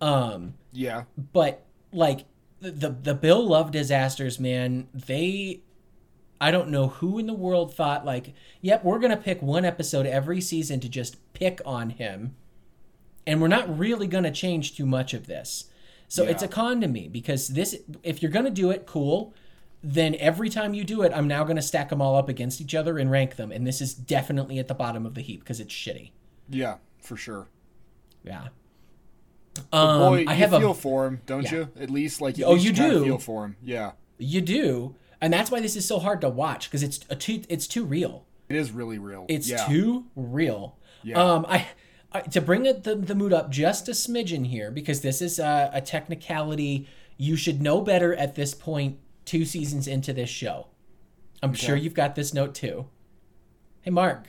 [0.00, 1.04] Um, Yeah.
[1.32, 2.26] but like
[2.60, 5.62] the the Bill Love disasters, man, they
[6.40, 10.06] I don't know who in the world thought like, yep, we're gonna pick one episode
[10.06, 12.36] every season to just pick on him,
[13.26, 15.66] and we're not really gonna change too much of this.
[16.08, 19.34] So it's a con to me because this, if you're gonna do it, cool.
[19.82, 22.74] Then every time you do it, I'm now gonna stack them all up against each
[22.74, 25.58] other and rank them, and this is definitely at the bottom of the heap because
[25.60, 26.10] it's shitty.
[26.48, 27.48] Yeah, for sure.
[28.24, 28.48] Yeah.
[29.72, 31.54] Um, boy, I you have feel a for him, don't Yeah.
[31.54, 31.68] you?
[31.80, 33.04] At least like at Oh, least you do.
[33.04, 33.56] feel for him.
[33.62, 33.92] Yeah.
[34.18, 34.94] You do,
[35.26, 37.84] and that's why this is so hard to watch because it's a too it's too
[37.84, 38.24] real.
[38.48, 39.26] It is really real.
[39.28, 39.66] It's yeah.
[39.66, 40.78] too real.
[41.02, 41.20] Yeah.
[41.20, 41.66] Um, I,
[42.12, 45.40] I to bring it, the the mood up just a smidgen here because this is
[45.40, 49.00] a, a technicality you should know better at this point.
[49.24, 50.68] Two seasons into this show,
[51.42, 52.86] I'm sure you've got this note too.
[53.80, 54.28] Hey, Mark.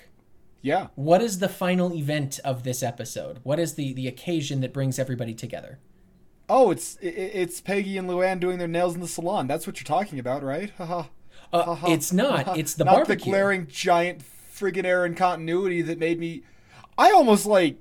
[0.63, 0.87] Yeah.
[0.95, 3.37] What is the final event of this episode?
[3.43, 5.77] What is the the occasion that brings everybody together?
[6.49, 9.47] Oh, it's it's Peggy and Luann doing their nails in the salon.
[9.47, 10.69] That's what you're talking about, right?
[10.77, 11.03] Haha.
[11.53, 12.57] Uh, it's not.
[12.57, 13.25] It's the Not barbecue.
[13.25, 14.21] the glaring giant
[14.53, 16.43] friggin' error in continuity that made me.
[16.97, 17.77] I almost like.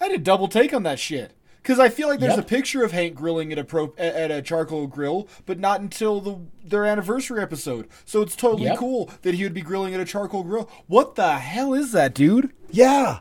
[0.00, 1.32] I had a double take on that shit.
[1.62, 2.44] Because I feel like there's Yep.
[2.44, 5.80] a picture of Hank grilling at a pro at at a charcoal grill, but not
[5.80, 7.88] until the their anniversary episode.
[8.04, 8.76] So it's totally Yep.
[8.76, 10.68] cool that he would be grilling at a charcoal grill.
[10.88, 12.52] What the hell is that, dude?
[12.70, 13.20] Yeah.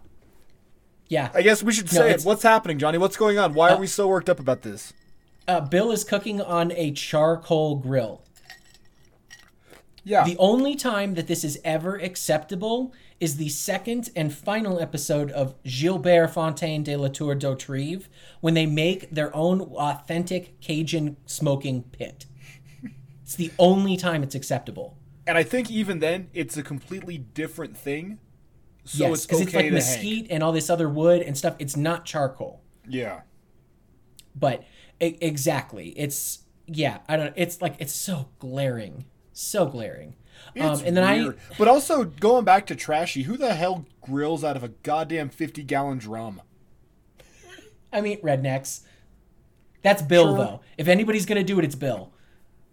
[1.14, 1.30] Yeah.
[1.36, 2.24] I guess we should No, say it.
[2.24, 2.98] What's happening, Johnny?
[2.98, 3.54] What's going on?
[3.54, 4.94] Why are we so worked up about this?
[5.48, 8.24] Uh, Bill is cooking on a charcoal grill.
[10.04, 10.24] Yeah.
[10.26, 15.54] The only time that this is ever acceptable is the second and final episode of
[15.64, 18.08] Gilbert Fontaine de la Tour Dauterive
[18.42, 22.26] when they make their own authentic Cajun smoking pit.
[23.22, 24.98] It's the only time it's acceptable.
[25.28, 28.18] and I think even then, it's a completely different thing.
[28.86, 31.56] So yes, it's because okay it's like mesquite and all this other wood and stuff.
[31.60, 32.62] It's not charcoal.
[32.88, 33.22] Yeah.
[34.36, 34.64] but
[35.02, 37.00] e- exactly, it's yeah.
[37.08, 37.34] I don't.
[37.38, 40.16] It's like it's so glaring, so glaring.
[40.56, 41.40] It's um, and then weird.
[41.58, 45.64] But also going back to trashy, who the hell grills out of a goddamn fifty
[45.64, 46.42] gallon drum?
[47.94, 48.82] I, I mean, rednecks.
[49.82, 50.38] That's Bill Sure.
[50.38, 50.62] though.
[50.78, 52.12] If anybody's gonna do it, it's Bill.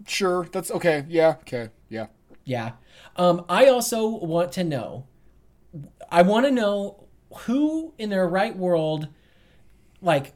[0.07, 1.05] Sure, that's okay.
[1.09, 2.07] Yeah, okay, yeah.
[2.45, 2.73] Yeah.
[3.17, 5.07] Um, I also want to know.
[6.11, 7.05] I want to know
[7.45, 9.09] who in their right world,
[10.03, 10.35] like,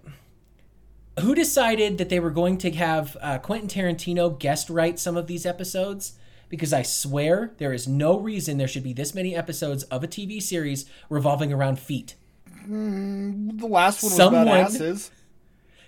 [1.21, 5.27] who decided that they were going to have uh, Quentin Tarantino guest write some of
[5.27, 6.15] these episodes?
[6.49, 10.09] Because I swear there is no reason there should be this many episodes of a
[10.09, 12.15] TV series revolving around feet.
[12.67, 15.11] The last one was Someone- about asses.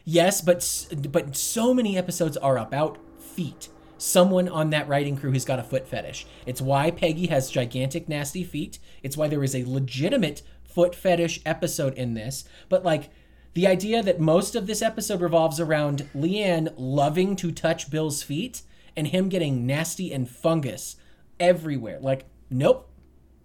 [0.05, 3.69] Yes, but but so many episodes are about feet.
[3.99, 6.27] Someone on that writing crew has got a foot fetish.
[6.45, 8.79] It's why Peggy has gigantic nasty feet.
[9.03, 12.45] It's why there is a legitimate foot fetish episode in this.
[12.69, 13.11] But like
[13.55, 18.63] the idea that most of this episode revolves around Leanne loving to touch Bill's feet
[18.95, 20.97] and him getting nasty and fungus
[21.41, 21.99] everywhere.
[22.01, 22.91] Like nope.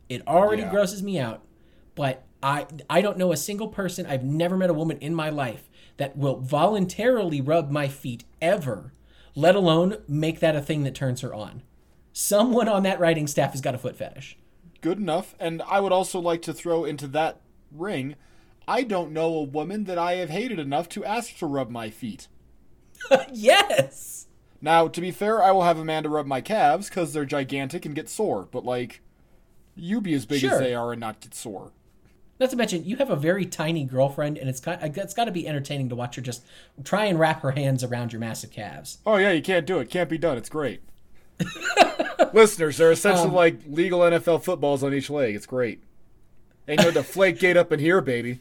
[0.10, 0.72] It already Yeah.
[0.72, 1.44] grosses me out.
[1.96, 4.06] But I I don't know a single person.
[4.06, 8.92] I've never met a woman in my life that will voluntarily rub my feet ever,
[9.36, 11.62] let alone make that a thing that turns her on.
[12.14, 14.38] Someone on that writing staff has got a foot fetish.
[14.82, 15.36] Good enough.
[15.40, 17.40] And I would also like to throw into that
[17.72, 18.16] ring.
[18.68, 21.90] I don't know a woman that I have hated enough to ask to rub my
[21.90, 22.28] feet.
[23.32, 24.28] yes.
[24.62, 27.96] Now, to be fair, I will have Amanda rub my calves because they're gigantic and
[27.96, 28.48] get sore.
[28.52, 29.02] But like,
[29.76, 30.54] you be as big Sure.
[30.54, 31.72] as they are and not get sore.
[32.42, 35.32] Not to mention, you have a very tiny girlfriend, and it's got it's got to
[35.32, 36.44] be entertaining to watch her just
[36.84, 38.98] try and wrap her hands around your massive calves.
[39.06, 39.92] Oh yeah, you can't do it.
[39.92, 40.38] Can't be done.
[40.38, 40.82] It's great.
[42.34, 45.36] Listeners, they're essentially Um, like legal NFL footballs on each leg.
[45.36, 45.84] It's great.
[46.68, 48.40] Ain't no deflate gate up in here, baby.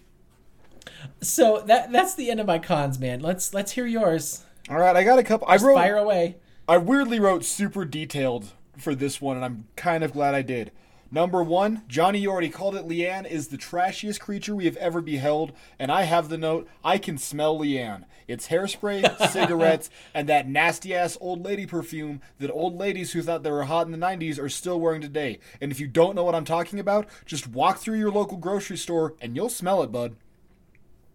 [1.21, 3.21] So that that's the end of my cons, man.
[3.21, 4.47] Let's let's hear yours.
[4.71, 5.47] All right, I got a couple.
[5.47, 6.37] I wrote Fire away.
[6.67, 10.73] I weirdly wrote super detailed for this one, and I'm kind of glad I did.
[11.13, 12.87] Number one, Johnny, you already called it.
[12.87, 16.69] Leanne is the trashiest creature we have ever beheld, and I have the note.
[16.85, 18.05] I can smell Leanne.
[18.29, 23.43] It's hairspray, cigarettes, and that nasty ass old lady perfume that old ladies who thought
[23.43, 25.41] they were hot in the '90s are still wearing today.
[25.61, 28.77] And if you don't know what I'm talking about, just walk through your local grocery
[28.77, 30.15] store and you'll smell it, bud.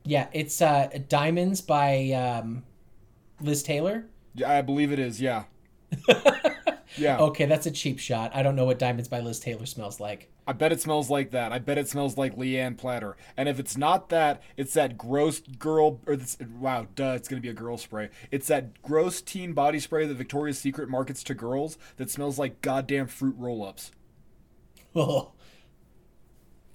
[0.03, 2.63] Yeah, it's uh, Diamonds by um,
[3.39, 4.05] Liz Taylor.
[4.33, 5.21] Yeah, I believe it is.
[5.21, 5.45] Yeah.
[6.97, 7.17] yeah.
[7.17, 8.31] Okay, that's a cheap shot.
[8.33, 10.29] I don't know what Diamonds by Liz Taylor smells like.
[10.47, 11.51] I bet it smells like that.
[11.51, 13.17] I bet it smells like Leanne Platter.
[13.35, 17.41] And if it's not that, it's that gross girl or this wow, duh, it's gonna
[17.41, 18.09] be a girl spray.
[18.31, 22.61] It's that gross teen body spray that Victoria's Secret markets to girls that smells like
[22.61, 23.91] goddamn fruit roll-ups.
[24.95, 25.31] Oh,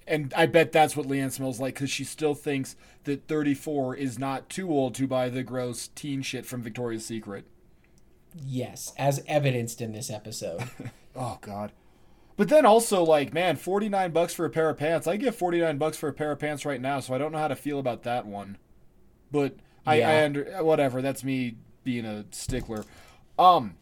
[0.07, 4.19] And I bet that's what Leanne smells like because she still thinks that 34 is
[4.19, 7.45] not too old to buy the gross teen shit from Victoria's Secret.
[8.35, 10.63] Yes, as evidenced in this episode.
[11.15, 11.73] Oh god.
[12.37, 15.07] But then also like, man, 49 bucks for a pair of pants.
[15.07, 17.37] I give 49 bucks for a pair of pants right now, so I don't know
[17.37, 18.57] how to feel about that one.
[19.31, 22.85] But I, I under whatever, that's me being a stickler.
[23.37, 23.75] Um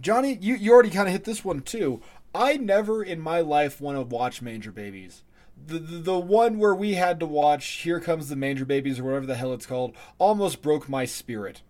[0.00, 2.00] Johnny, you you already kind of hit this one too.
[2.34, 5.22] I never in my life want to watch Manger Babies.
[5.66, 9.04] The, the the one where we had to watch Here Comes the Manger Babies or
[9.04, 11.62] whatever the hell it's called almost broke my spirit.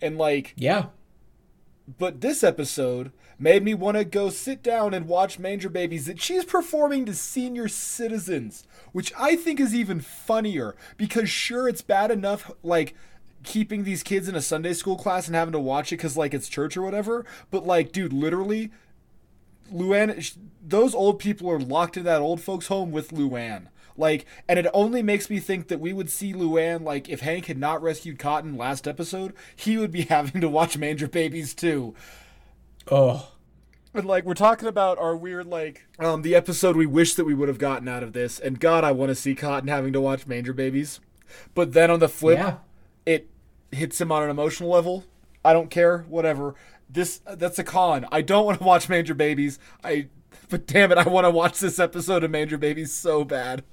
[0.00, 0.86] And like yeah.
[1.86, 6.20] But this episode made me want to go sit down and watch Manger Babies that
[6.20, 12.10] she's performing to senior citizens, which I think is even funnier because sure it's bad
[12.10, 12.94] enough like
[13.42, 16.32] keeping these kids in a Sunday school class and having to watch it cuz like
[16.32, 18.70] it's church or whatever, but like dude, literally
[19.72, 23.66] Luann those old people are locked in that old folks home with Luann.
[23.96, 27.46] Like, and it only makes me think that we would see Luann, like, if Hank
[27.46, 31.94] had not rescued Cotton last episode, he would be having to watch Manger Babies too.
[32.90, 33.30] Oh,
[33.94, 37.32] And like we're talking about our weird like um the episode we wish that we
[37.32, 40.00] would have gotten out of this, and God, I want to see Cotton having to
[40.00, 41.00] watch Manger Babies.
[41.54, 42.56] But then on the flip, yeah.
[43.06, 43.30] it
[43.70, 45.04] hits him on an emotional level.
[45.44, 46.54] I don't care, whatever.
[46.90, 48.06] This that's a con.
[48.12, 49.58] I don't want to watch Manger Babies.
[49.82, 50.08] I
[50.50, 53.64] but damn it, I want to watch this episode of Manger Babies so bad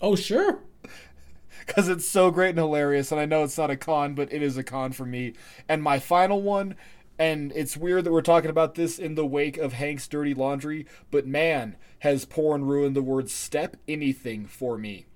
[0.00, 0.60] Oh, sure.
[1.66, 3.12] because it's so great and hilarious.
[3.12, 5.34] And I know it's not a con, but it is a con for me.
[5.68, 6.76] And my final one,
[7.18, 10.86] and it's weird that we're talking about this in the wake of Hank's dirty laundry,
[11.10, 15.06] but man, has porn ruined the word step anything for me.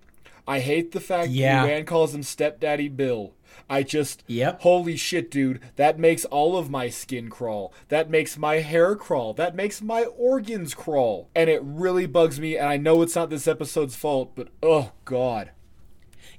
[0.47, 1.65] I hate the fact Yeah.
[1.65, 3.35] that Luann calls him stepdaddy Bill.
[3.69, 4.61] I just, Yep.
[4.63, 7.73] holy shit, dude, that makes all of my skin crawl.
[7.89, 9.33] That makes my hair crawl.
[9.35, 11.29] That makes my organs crawl.
[11.35, 14.93] And it really bugs me, and I know it's not this episode's fault, but oh,
[15.05, 15.51] God.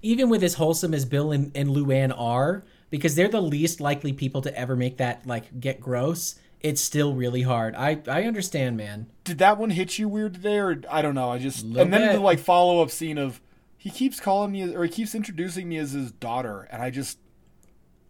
[0.01, 4.13] Even with as wholesome as Bill and, and Luann are, because they're the least likely
[4.13, 7.73] people to ever make that like get gross, it's still really hard.
[7.75, 9.07] I I understand, man.
[9.23, 12.13] did that one hit you weird today or i don't know i just and then
[12.15, 13.39] the like follow-up scene of
[13.83, 17.17] he keeps calling me or he keeps introducing me as his daughter and i just
[17.21, 17.29] oh,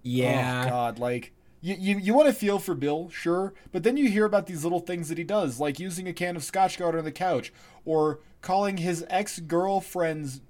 [0.03, 0.63] Yeah.
[0.65, 4.07] oh god like you, you, you want to feel for bill sure but then you
[4.07, 6.95] hear about these little things that he does like using a can of scotch guard
[6.95, 7.51] on the couch
[7.86, 10.41] or calling his ex-girlfriend's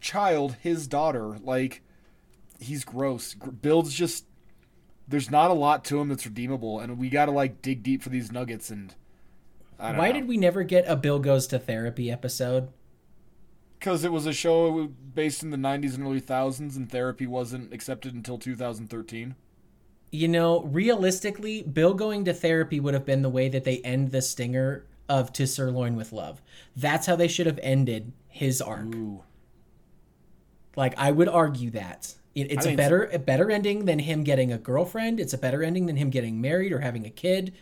[0.00, 1.82] child his daughter like
[2.60, 4.26] he's gross bill's just
[5.08, 8.08] there's not a lot to him that's redeemable and we gotta like dig deep for
[8.10, 8.94] these nuggets and
[9.80, 10.20] I don't Why know.
[10.20, 12.68] did we never get a Bill goes to therapy episode?
[13.82, 17.72] Because it was a show based in the 90s and early thousands, and therapy wasn't
[17.74, 19.34] accepted until 2013.
[20.12, 24.12] You know, realistically, Bill going to therapy would have been the way that they end
[24.12, 26.40] the stinger of To Sirloin with Love.
[26.76, 28.94] That's how they should have ended his arc.
[28.94, 29.24] Ooh.
[30.76, 33.98] Like I would argue that It- it's I a think better a better ending than
[33.98, 35.18] him getting a girlfriend.
[35.18, 37.52] It's a better ending than him getting married or having a kid.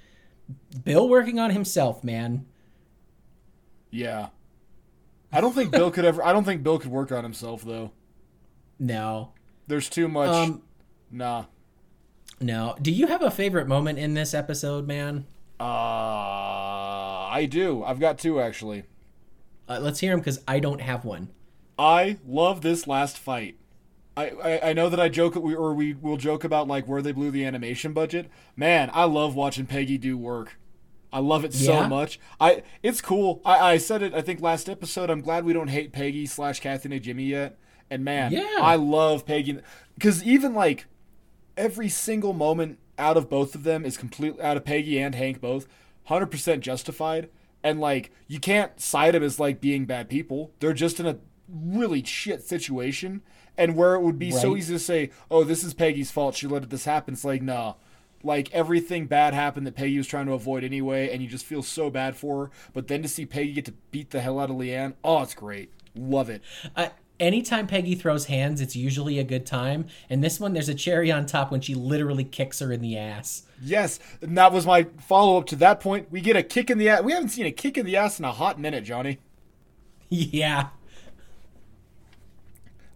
[0.84, 2.44] Bill working on himself, man.
[3.90, 4.28] Yeah.
[5.32, 6.24] I don't think Bill could ever.
[6.24, 7.92] I don't think Bill could work on himself though.
[8.78, 9.32] No,
[9.66, 10.28] There's too much.
[10.30, 10.62] um,
[11.10, 11.44] nah.
[12.40, 12.76] no.
[12.80, 15.26] Do you have a favorite moment in this episode, man?
[15.60, 15.64] Uh,
[17.28, 17.84] I do.
[17.84, 18.84] I've got two actually.
[19.68, 21.30] Uh, let's hear them because I don't have one.
[21.78, 23.56] I love this last fight.
[24.16, 27.00] I, I, I know that I joke we or we will joke about like where
[27.02, 28.28] they blew the animation budget.
[28.56, 30.58] Man, I love watching Peggy do work.
[31.12, 32.20] I love it so much.
[32.40, 33.40] I it's cool.
[33.44, 35.10] I, I said it I think last episode.
[35.10, 37.58] I'm glad we don't hate Peggy slash Kathy and Jimmy yet.
[37.90, 38.58] And man, Yeah.
[38.60, 39.58] I love Peggy
[39.94, 40.86] because even like
[41.56, 45.40] every single moment out of both of them is completely out of Peggy and Hank
[45.40, 45.66] both,
[46.04, 47.28] hundred percent justified.
[47.62, 50.52] And like you can't cite them as like being bad people.
[50.60, 53.22] They're just in a really shit situation.
[53.58, 56.34] And where it would be so easy to say, "Oh, this is Peggy's fault.
[56.34, 57.76] She let this happen." It's like, no,
[58.22, 61.62] like everything bad happened that Peggy was trying to avoid anyway, and you just feel
[61.62, 62.50] so bad for her.
[62.72, 65.34] But then to see Peggy get to beat the hell out of Leanne, oh, it's
[65.34, 65.70] great.
[65.94, 66.42] Love it.
[66.76, 69.86] Uh, anytime Peggy throws hands, it's usually a good time.
[70.08, 72.96] And this one, there's a cherry on top when she literally kicks her in the
[72.96, 73.44] ass.
[73.62, 76.10] Yes, and that was my follow up to that point.
[76.10, 77.02] We get a kick in the ass.
[77.02, 79.18] We haven't seen a kick in the ass in a hot minute, Johnny.
[80.12, 80.70] Yeah.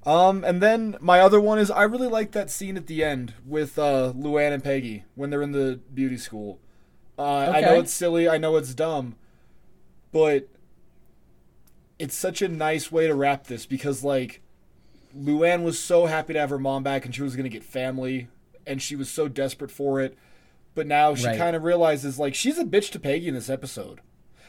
[0.07, 3.35] Um, and then my other one is I really like that scene at the end
[3.47, 6.59] with uh, Luann and Peggy when they're in the beauty school.
[7.19, 7.23] Uh,
[7.55, 9.15] I know it's silly, I know it's dumb,
[10.13, 10.49] but
[11.99, 14.41] it's such a nice way to wrap this because like
[15.17, 18.29] Luann was so happy to have her mom back and she was gonna get family
[18.67, 20.19] and she was so desperate for it,
[20.75, 21.39] but now she Right.
[21.39, 24.01] kind of realizes like she's a bitch to Peggy in this episode.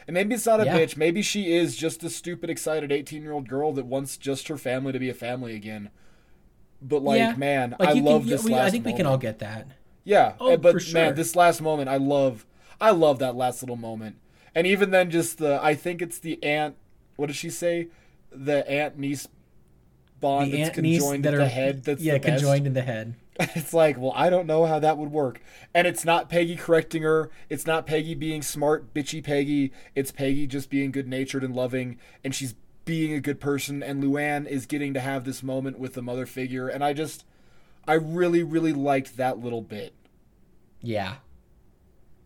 [0.08, 0.78] And maybe it's not a Yeah.
[0.78, 0.96] bitch.
[0.98, 4.58] Maybe she is just a stupid, excited 18 year old girl that wants just her
[4.58, 5.90] family to be a family again.
[6.82, 7.36] But, like, yeah.
[7.36, 9.68] man, Like, I love can, this we, last I think we can all get that.
[10.04, 10.94] Yeah, Oh, eh, but for sure.
[10.94, 12.46] man, this last moment, I love,
[12.80, 14.18] I love that last little moment,
[14.54, 16.76] and even then, just the, I think it's the aunt.
[17.16, 17.88] What does she say?
[18.32, 19.28] The aunt niece
[20.20, 21.84] bond The that's aunt niece conjoined that at are the head.
[21.86, 22.44] That's yeah the best.
[22.44, 23.16] conjoined in the head.
[23.56, 25.42] It's like, well, I don't know how that would work.
[25.74, 27.30] And it's not Peggy correcting her.
[27.50, 29.74] It's not Peggy being smart, bitchy Peggy.
[29.94, 31.98] It's Peggy just being good natured and loving.
[32.24, 32.56] And she's
[32.86, 33.84] being a good person.
[33.84, 36.70] And Luann is getting to have this moment with the mother figure.
[36.70, 37.26] And I just,
[37.88, 39.94] I really, really liked that little bit.
[40.82, 41.16] Yeah.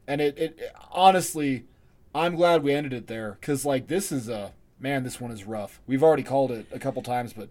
[0.08, 0.60] And it, it
[0.92, 1.66] honestly,
[2.14, 3.38] I'm glad we ended it there.
[3.40, 5.82] Because, like, this is a, man, this one is rough.
[5.88, 7.50] We've already called it a couple times, but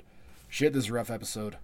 [0.49, 1.57] shit, this is a rough episode.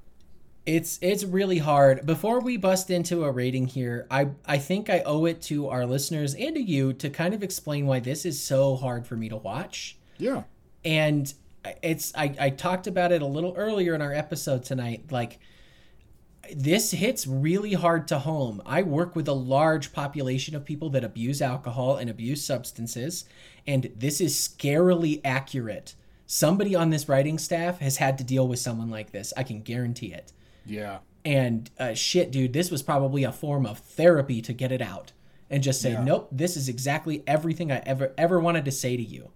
[0.67, 2.07] It's it's really hard.
[2.07, 5.85] Before we bust into a rating here, I I think I owe it to our
[5.85, 9.29] listeners and to you to kind of explain why this is so hard for me
[9.29, 9.99] to watch.
[10.17, 10.45] Yeah.
[10.85, 11.33] And
[11.83, 15.11] it's I, I talked about it a little earlier in our episode tonight.
[15.11, 15.39] Like
[16.55, 18.62] this hits really hard to home.
[18.67, 23.25] I work with a large population of people that abuse alcohol and abuse substances,
[23.67, 25.95] and this is scarily accurate.
[26.27, 29.33] Somebody on this writing staff has had to deal with someone like this.
[29.37, 30.33] I can guarantee it.
[30.67, 30.99] Yeah.
[31.25, 35.12] And uh, shit, dude, this was probably a form of therapy to get it out
[35.49, 36.05] and just say, Yeah.
[36.05, 39.31] nope, this is exactly everything I ever ever wanted to say to you.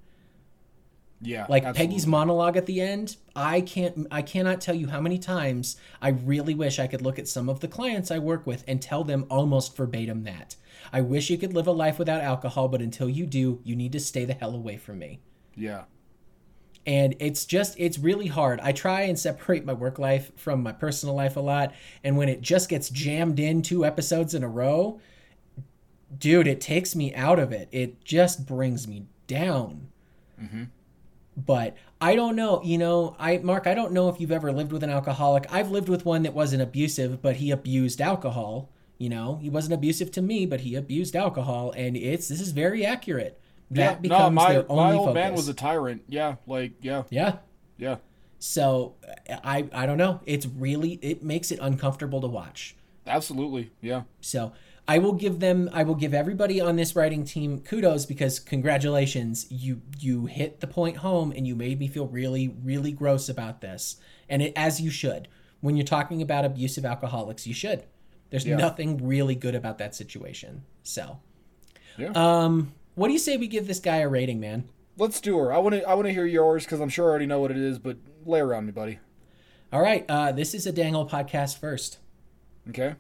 [1.20, 1.47] Yeah.
[1.49, 1.87] Like absolutely.
[1.95, 6.11] Peggy's monologue at the end, I can't I cannot tell you how many times I
[6.11, 9.03] really wish I could look at some of the clients I work with and tell
[9.03, 10.57] them almost verbatim that.
[10.93, 13.93] I wish you could live a life without alcohol, but until you do, you need
[13.93, 15.20] to stay the hell away from me.
[15.57, 15.85] Yeah.
[16.89, 18.61] And it's just it's really hard.
[18.61, 22.30] I try and separate my work life from my personal life a lot, and when
[22.30, 24.99] it just gets jammed in two episodes in a row,
[26.18, 27.68] dude, it takes me out of it.
[27.72, 29.89] It just brings me down.
[30.43, 30.64] Mm-hmm.
[31.36, 34.72] But I don't know, you know, I Mark, I don't know if you've ever lived
[34.72, 35.45] with an alcoholic.
[35.53, 38.70] I've lived with one that wasn't abusive, but he abused alcohol.
[38.97, 42.53] You know, he wasn't abusive to me, but he abused alcohol, and it's this is
[42.53, 43.39] very accurate.
[43.70, 45.14] That becomes no, my, their only my old focus.
[45.14, 46.02] man was a tyrant.
[46.08, 47.36] Yeah, like yeah, yeah.
[47.76, 47.96] yeah,
[48.38, 48.94] So
[49.44, 50.20] I I don't know.
[50.26, 52.74] It's really it makes it uncomfortable to watch.
[53.06, 54.52] absolutely, yeah, So
[54.86, 59.46] I will give them I will give everybody on this writing team kudos because congratulations
[59.50, 63.60] you you hit the point home and you made me feel really really gross about
[63.60, 63.96] this
[64.30, 65.28] and it, as you should
[65.60, 67.84] when you're talking about abusive alcoholics you should
[68.30, 68.56] there's Yeah.
[68.56, 71.18] nothing really good about that situation so
[71.98, 72.12] yeah.
[72.14, 74.68] um what do you say we give this guy a rating man
[75.01, 75.53] Let's do her.
[75.53, 75.88] I want to.
[75.88, 77.78] I want to hear yours because I'm sure I already know what it is.
[77.78, 78.99] But lay around me, buddy.
[79.72, 81.99] all right uh this is a dangle podcast first
[82.68, 82.96] Okay.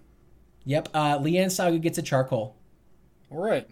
[0.64, 2.56] yep uh Leanne Saga gets a charcoal
[3.30, 3.66] All right.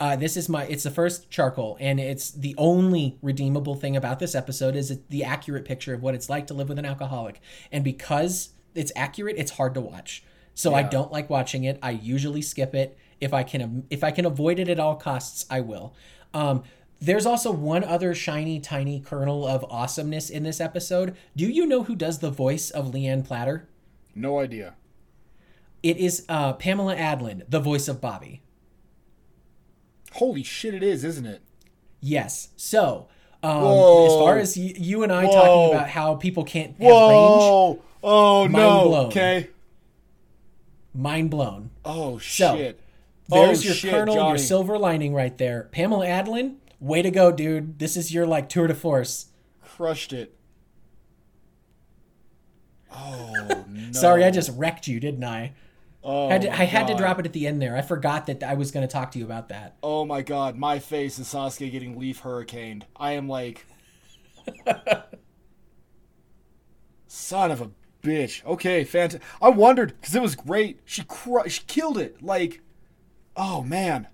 [0.00, 4.18] Uh, this is my it's the first charcoal and it's the only redeemable thing about
[4.18, 7.40] this episode is the accurate picture of what it's like to live with an alcoholic
[7.70, 10.24] and because it's accurate it's hard to watch
[10.54, 14.10] so i don't like watching it i usually skip it if i can if i
[14.10, 15.94] can avoid it at all costs i will
[16.34, 16.62] um,
[17.00, 21.84] there's also one other shiny tiny kernel of awesomeness in this episode do you know
[21.84, 23.68] who does the voice of leanne platter
[24.14, 24.74] No idea.
[25.82, 28.42] it is uh, pamela adlon the voice of bobby
[30.16, 30.74] Holy shit!
[30.74, 31.40] It is, isn't it?
[32.02, 32.48] Yes.
[32.56, 33.08] So,
[33.42, 35.32] um, as far as y- you and I Whoa.
[35.32, 37.82] talking about how people can't have range, Whoa!
[38.02, 38.88] Oh Mind no.
[38.88, 39.06] blown.
[39.06, 39.48] Okay.
[40.94, 41.70] mind blown.
[41.82, 42.78] Oh So, shit.
[43.32, 45.68] There's oh, your shit, kernel, your silver lining right there.
[45.72, 47.78] Pamela Adlon, way to go, dude.
[47.78, 49.26] This is your like tour de force.
[49.62, 50.36] Crushed it.
[52.94, 53.92] Oh no.
[53.92, 55.54] Sorry, I just wrecked you, didn't I?
[56.04, 57.76] Oh, Had to, I had to drop it at the end there.
[57.76, 59.76] I forgot that I was going to talk to you about that.
[59.84, 62.86] Oh my god, my face is Sasuke getting leaf hurricaned.
[62.96, 63.66] I am like.
[67.06, 67.70] Son of a
[68.02, 68.44] bitch.
[68.44, 69.22] Okay, fantastic.
[69.40, 70.80] I wondered because it was great.
[70.84, 72.22] She cru- she killed it.
[72.22, 72.62] Like,
[73.36, 74.08] oh man,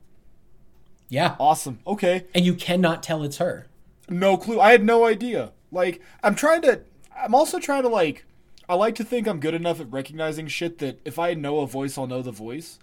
[1.08, 1.36] Yeah.
[1.40, 1.80] awesome.
[1.86, 3.66] Okay, And you cannot tell it's her.
[4.08, 4.60] no clue.
[4.60, 5.52] I had no idea.
[5.70, 6.80] Like, I'm trying to.
[7.16, 8.24] I'm also trying to like.
[8.68, 11.66] I like to think I'm good enough at recognizing shit that if I know a
[11.66, 12.78] voice, I'll know the voice.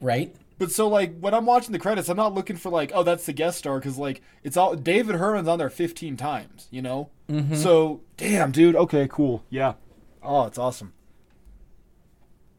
[0.00, 0.34] Right?
[0.58, 3.24] But so like when I'm watching the credits, I'm not looking for like, oh, that's
[3.26, 7.08] the guest star because like it's all David Herman's on there 15 times, you know.
[7.30, 7.54] Mm-hmm.
[7.54, 8.76] So damn, dude.
[8.76, 9.42] Okay, cool.
[9.48, 9.74] Yeah.
[10.22, 10.92] Oh, it's awesome.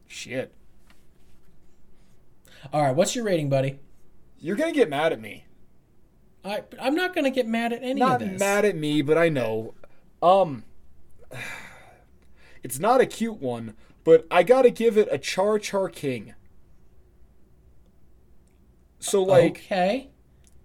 [0.08, 0.52] Shit,
[2.72, 2.94] All right.
[2.94, 3.78] What's your rating, buddy?
[4.42, 5.46] you're gonna get mad at me.
[6.44, 8.40] I, I'm not to get mad at any Not of this.
[8.40, 9.74] mad at me, but I know.
[10.20, 10.64] Um,
[12.64, 16.34] it's not a cute one, but I gotta give it a Char Char King.
[18.98, 19.58] So like.
[19.58, 20.10] okay.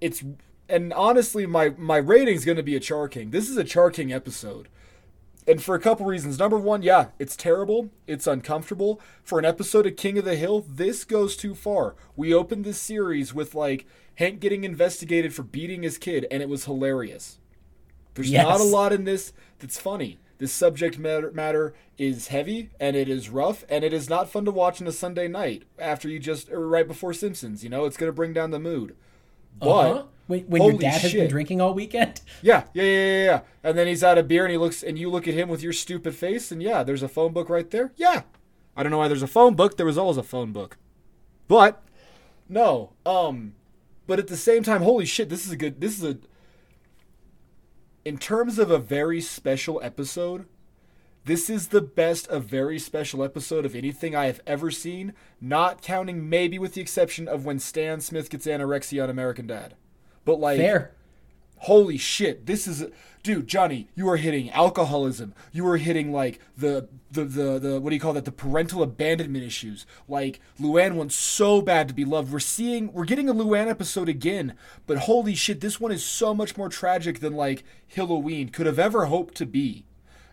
[0.02, 0.24] it's
[0.70, 4.12] and honestly my my rating's to be a char king this is a char king
[4.12, 4.68] episode
[5.48, 6.38] and for a couple reasons.
[6.38, 7.90] Number one yeah it's terrible.
[8.06, 9.00] It's uncomfortable.
[9.24, 11.96] For an episode of king of the hill this goes too far.
[12.16, 16.50] We opened this series with like hank getting investigated for beating his kid and it
[16.50, 17.40] was hilarious.
[18.16, 18.46] There's Yes.
[18.46, 20.20] not a lot in this that's funny.
[20.40, 24.46] This subject matter, matter is heavy and it is rough and it is not fun
[24.46, 27.86] to watch on a sunday night after you just or right before simpsons you know?
[27.86, 28.96] It's going to bring down the mood.
[29.60, 30.04] But Uh-huh.
[30.28, 32.22] When, when your dad has been drinking all weekend?
[32.42, 33.42] yeah, yeah, yeah, yeah, yeah.
[33.64, 35.64] And then he's out of beer and he looks and you look at him with
[35.64, 37.94] your stupid face and yeah, there's a phone book right there.
[37.96, 38.24] Yeah.
[38.76, 39.78] I don't know why there's a phone book.
[39.78, 40.78] There was always a phone book.
[41.48, 41.82] But
[42.50, 43.54] no, um
[44.06, 46.18] but at the same time, holy shit, this is a good this is a
[48.04, 50.46] in terms of a very special episode,
[51.24, 55.82] this is the best a very special episode of anything I have ever seen, not
[55.82, 59.76] counting maybe with the exception of when Stan Smith gets anorexia on American Dad.
[60.28, 60.92] But like Fair.
[61.56, 62.86] holy shit this is
[63.24, 65.34] dude johnny you are hitting alcoholism.
[65.54, 68.26] You are hitting like the the the, the what do you call that?
[68.26, 69.86] The parental abandonment issues.
[70.08, 72.32] Like luann wants so bad to be loved.
[72.32, 74.54] We're seeing we're getting a luann episode again
[74.86, 77.64] but holy shit this one is so much more tragic than like
[77.96, 79.86] halloween could have ever hoped to be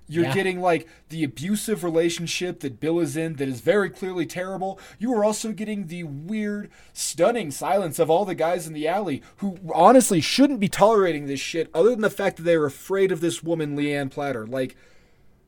[0.07, 0.35] you're Yeah.
[0.35, 4.79] getting like the abusive relationship that Bill is in that is very clearly terrible.
[4.99, 9.23] You are also getting the weird, stunning silence of all the guys in the alley
[9.39, 13.21] who honestly shouldn't be tolerating this shit other than the fact that they're afraid of
[13.21, 14.47] this woman, Leanne Platter.
[14.47, 14.77] Like,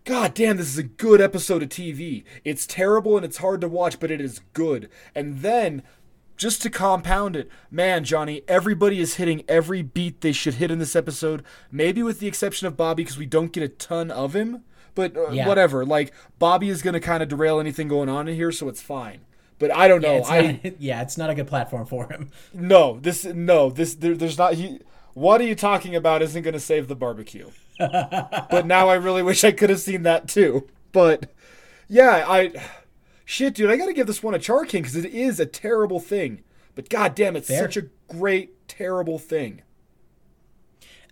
[0.04, 2.22] God damn, this is a good episode of TV.
[2.44, 4.88] It's terrible and it's hard to watch, but it is good.
[5.14, 5.82] And then,
[6.36, 10.78] just to compound it, man, Johnny, everybody is hitting every beat they should hit in
[10.78, 11.42] this episode.
[11.70, 14.62] Maybe with the exception of Bobby, because we don't get a ton of him.
[14.94, 15.46] But uh, Yeah.
[15.48, 15.84] whatever.
[15.84, 18.80] Like, Bobby is going to kind of derail anything going on in here, so it's
[18.82, 19.20] fine.
[19.58, 20.16] But I don't know.
[20.16, 22.30] it's I not, yeah, it's not a good platform for him.
[22.52, 24.80] no this no this there, there's not he.
[25.14, 26.20] What are you talking about?
[26.20, 27.50] Isn't going to save the barbecue.
[27.78, 30.68] but now I really wish I could have seen that too.
[30.92, 31.30] But
[31.88, 32.52] yeah, I
[33.26, 35.44] shit, dude, I got to give this one a Char King because it is a
[35.44, 36.42] terrible thing.
[36.74, 37.60] But god damn, it's Fair.
[37.60, 39.60] such a great terrible thing.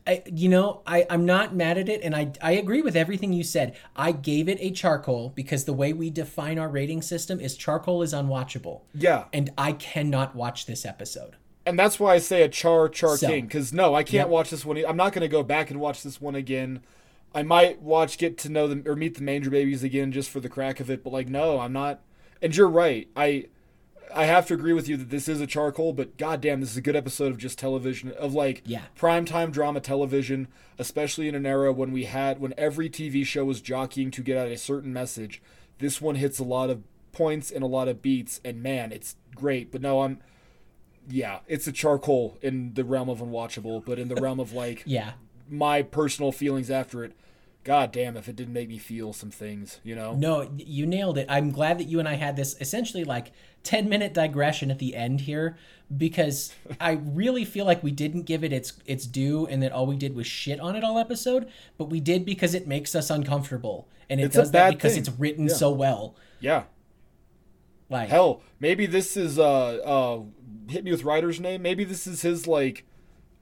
[0.06, 3.32] I, you know, I, I'm not mad at it, and I, I agree with everything
[3.32, 3.74] you said.
[3.96, 8.02] I gave it a charcoal because the way we define our rating system is charcoal
[8.02, 8.82] is unwatchable.
[8.94, 11.36] Yeah, And I cannot watch this episode.
[11.64, 13.28] and that's why I say a Char Char So.
[13.28, 14.28] King because no, I can't Yep.
[14.28, 14.76] watch this one.
[14.86, 16.82] I'm not going to go back and watch this one again.
[17.35, 20.41] I might watch Get to Know Them or Meet the Manger Babies again just for
[20.41, 22.01] the crack of it, but like no, I'm not.
[22.41, 23.09] And you're right.
[23.16, 23.47] I
[24.14, 26.76] I have to agree with you that this is a charcoal, but goddamn, this is
[26.76, 28.82] a good episode of just television of like Yeah.
[28.97, 30.47] primetime drama television,
[30.78, 34.37] especially in an era when we had when every TV show was jockeying to get
[34.37, 35.43] out a certain message.
[35.78, 39.16] This one hits a lot of points and a lot of beats, and man, it's
[39.35, 39.72] great.
[39.72, 40.20] But no, I'm
[41.09, 44.82] yeah, it's a charcoal in the realm of unwatchable, but in the realm of like
[44.87, 45.12] Yeah.
[45.49, 47.12] my personal feelings after it,
[47.64, 50.14] god damn if it didn't make me feel some things, you know?
[50.14, 51.26] No, you nailed it.
[51.28, 54.94] I'm glad that you and I had this essentially like 10 minute digression at the
[54.94, 55.56] end here
[55.96, 59.86] because I really feel like we didn't give it its its due and that all
[59.86, 61.48] we did was shit on it all episode,
[61.78, 65.00] but we did because it makes us uncomfortable and it It's does that because thing.
[65.00, 65.54] it's written Yeah.
[65.54, 66.14] so well.
[66.40, 66.64] Yeah.
[67.90, 70.20] Like Hell, maybe this is uh uh
[70.68, 71.62] hit me with writer's name.
[71.62, 72.84] Maybe this is his like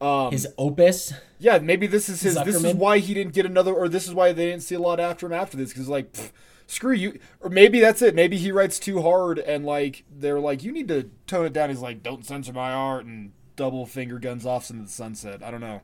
[0.02, 1.12] um his opus.
[1.38, 4.14] yeah, maybe this is his this is why he didn't get another or this is
[4.14, 6.32] why they didn't see a lot after him after this cuz like pff,
[6.66, 8.14] screw you or maybe that's it.
[8.14, 11.70] Maybe he writes too hard and like they're like you need to tone it down.
[11.70, 15.42] He's like don't censor my art and double finger guns off into the sunset.
[15.42, 15.82] I don't know.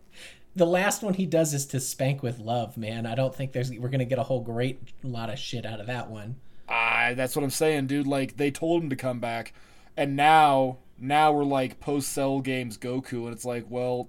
[0.57, 3.07] The last one he does is to spank with love, man.
[3.07, 5.79] I don't think there's we're going to get a whole great lot of shit out
[5.79, 6.37] of that one.
[6.69, 8.07] Ah, that's what I'm saying, dude.
[8.07, 9.53] Like they told him to come back,
[9.97, 14.09] and now now we're like post Cell Games Goku, and it's like, well,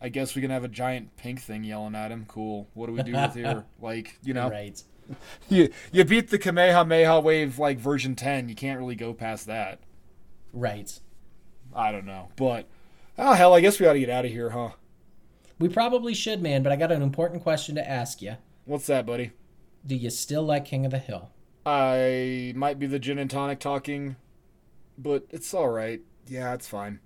[0.00, 2.24] I guess we can have a giant pink thing yelling at him.
[2.28, 2.68] Cool.
[2.74, 3.64] What do we do with here?
[3.80, 4.82] Like, you know, Right.
[5.48, 8.48] you you beat the Kamehameha wave like version 10.
[8.48, 9.80] You can't really go past that.
[10.52, 10.98] Right.
[11.74, 12.28] I don't know.
[12.36, 12.66] But
[13.18, 14.70] oh hell, I guess we ought to get out of here, huh?
[15.58, 18.36] We probably should, man, but I got an important question to ask you.
[18.64, 19.30] What's that, buddy?
[19.86, 21.30] Do you still like King of the Hill?
[21.66, 24.16] I might be the gin and tonic talking,
[24.98, 26.00] but it's all right.
[26.26, 27.00] Yeah, it's fine.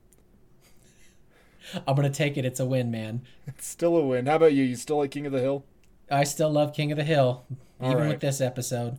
[1.86, 2.44] I'm going to take it.
[2.44, 3.22] It's a win, man.
[3.46, 4.26] It's still a win.
[4.26, 4.64] How about you?
[4.64, 5.64] You still like King of the Hill?
[6.10, 7.44] I still love King of the Hill,
[7.80, 8.08] All even right.
[8.08, 8.98] with this episode.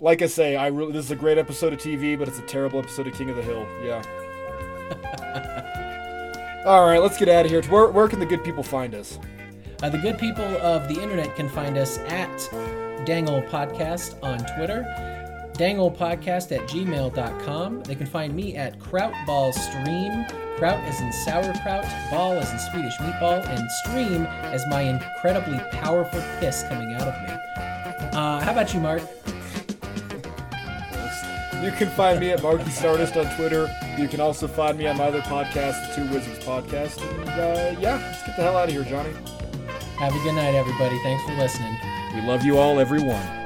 [0.00, 2.46] Like I say, I really this is a great episode of TV, but it's a
[2.46, 3.64] terrible episode of King of the Hill.
[3.84, 4.02] Yeah.
[6.66, 7.62] all right, let's get out of here.
[7.64, 9.20] Where, where can the good people find us?
[9.82, 12.36] Uh, the good people of the internet can find us at
[13.06, 14.82] Dangle Podcast on Twitter,
[15.54, 17.82] danglepodcast at gmail.com.
[17.82, 20.28] They can find me at krautballstream,
[20.58, 26.22] Kraut as in sauerkraut, ball as in Swedish meatball, and stream as my incredibly powerful
[26.38, 27.34] piss coming out of me.
[28.12, 29.02] Uh, how about you, Mark?
[31.62, 33.74] You can find me at Marky Stardust on Twitter.
[33.98, 37.00] You can also find me on my other podcast, the Two Wizards Podcast.
[37.20, 39.12] And uh, yeah, let's get the hell out of here, Jonny.
[39.98, 40.96] Have a good night, everybody.
[41.02, 41.76] Thanks for listening.
[42.14, 43.43] We love you all, everyone.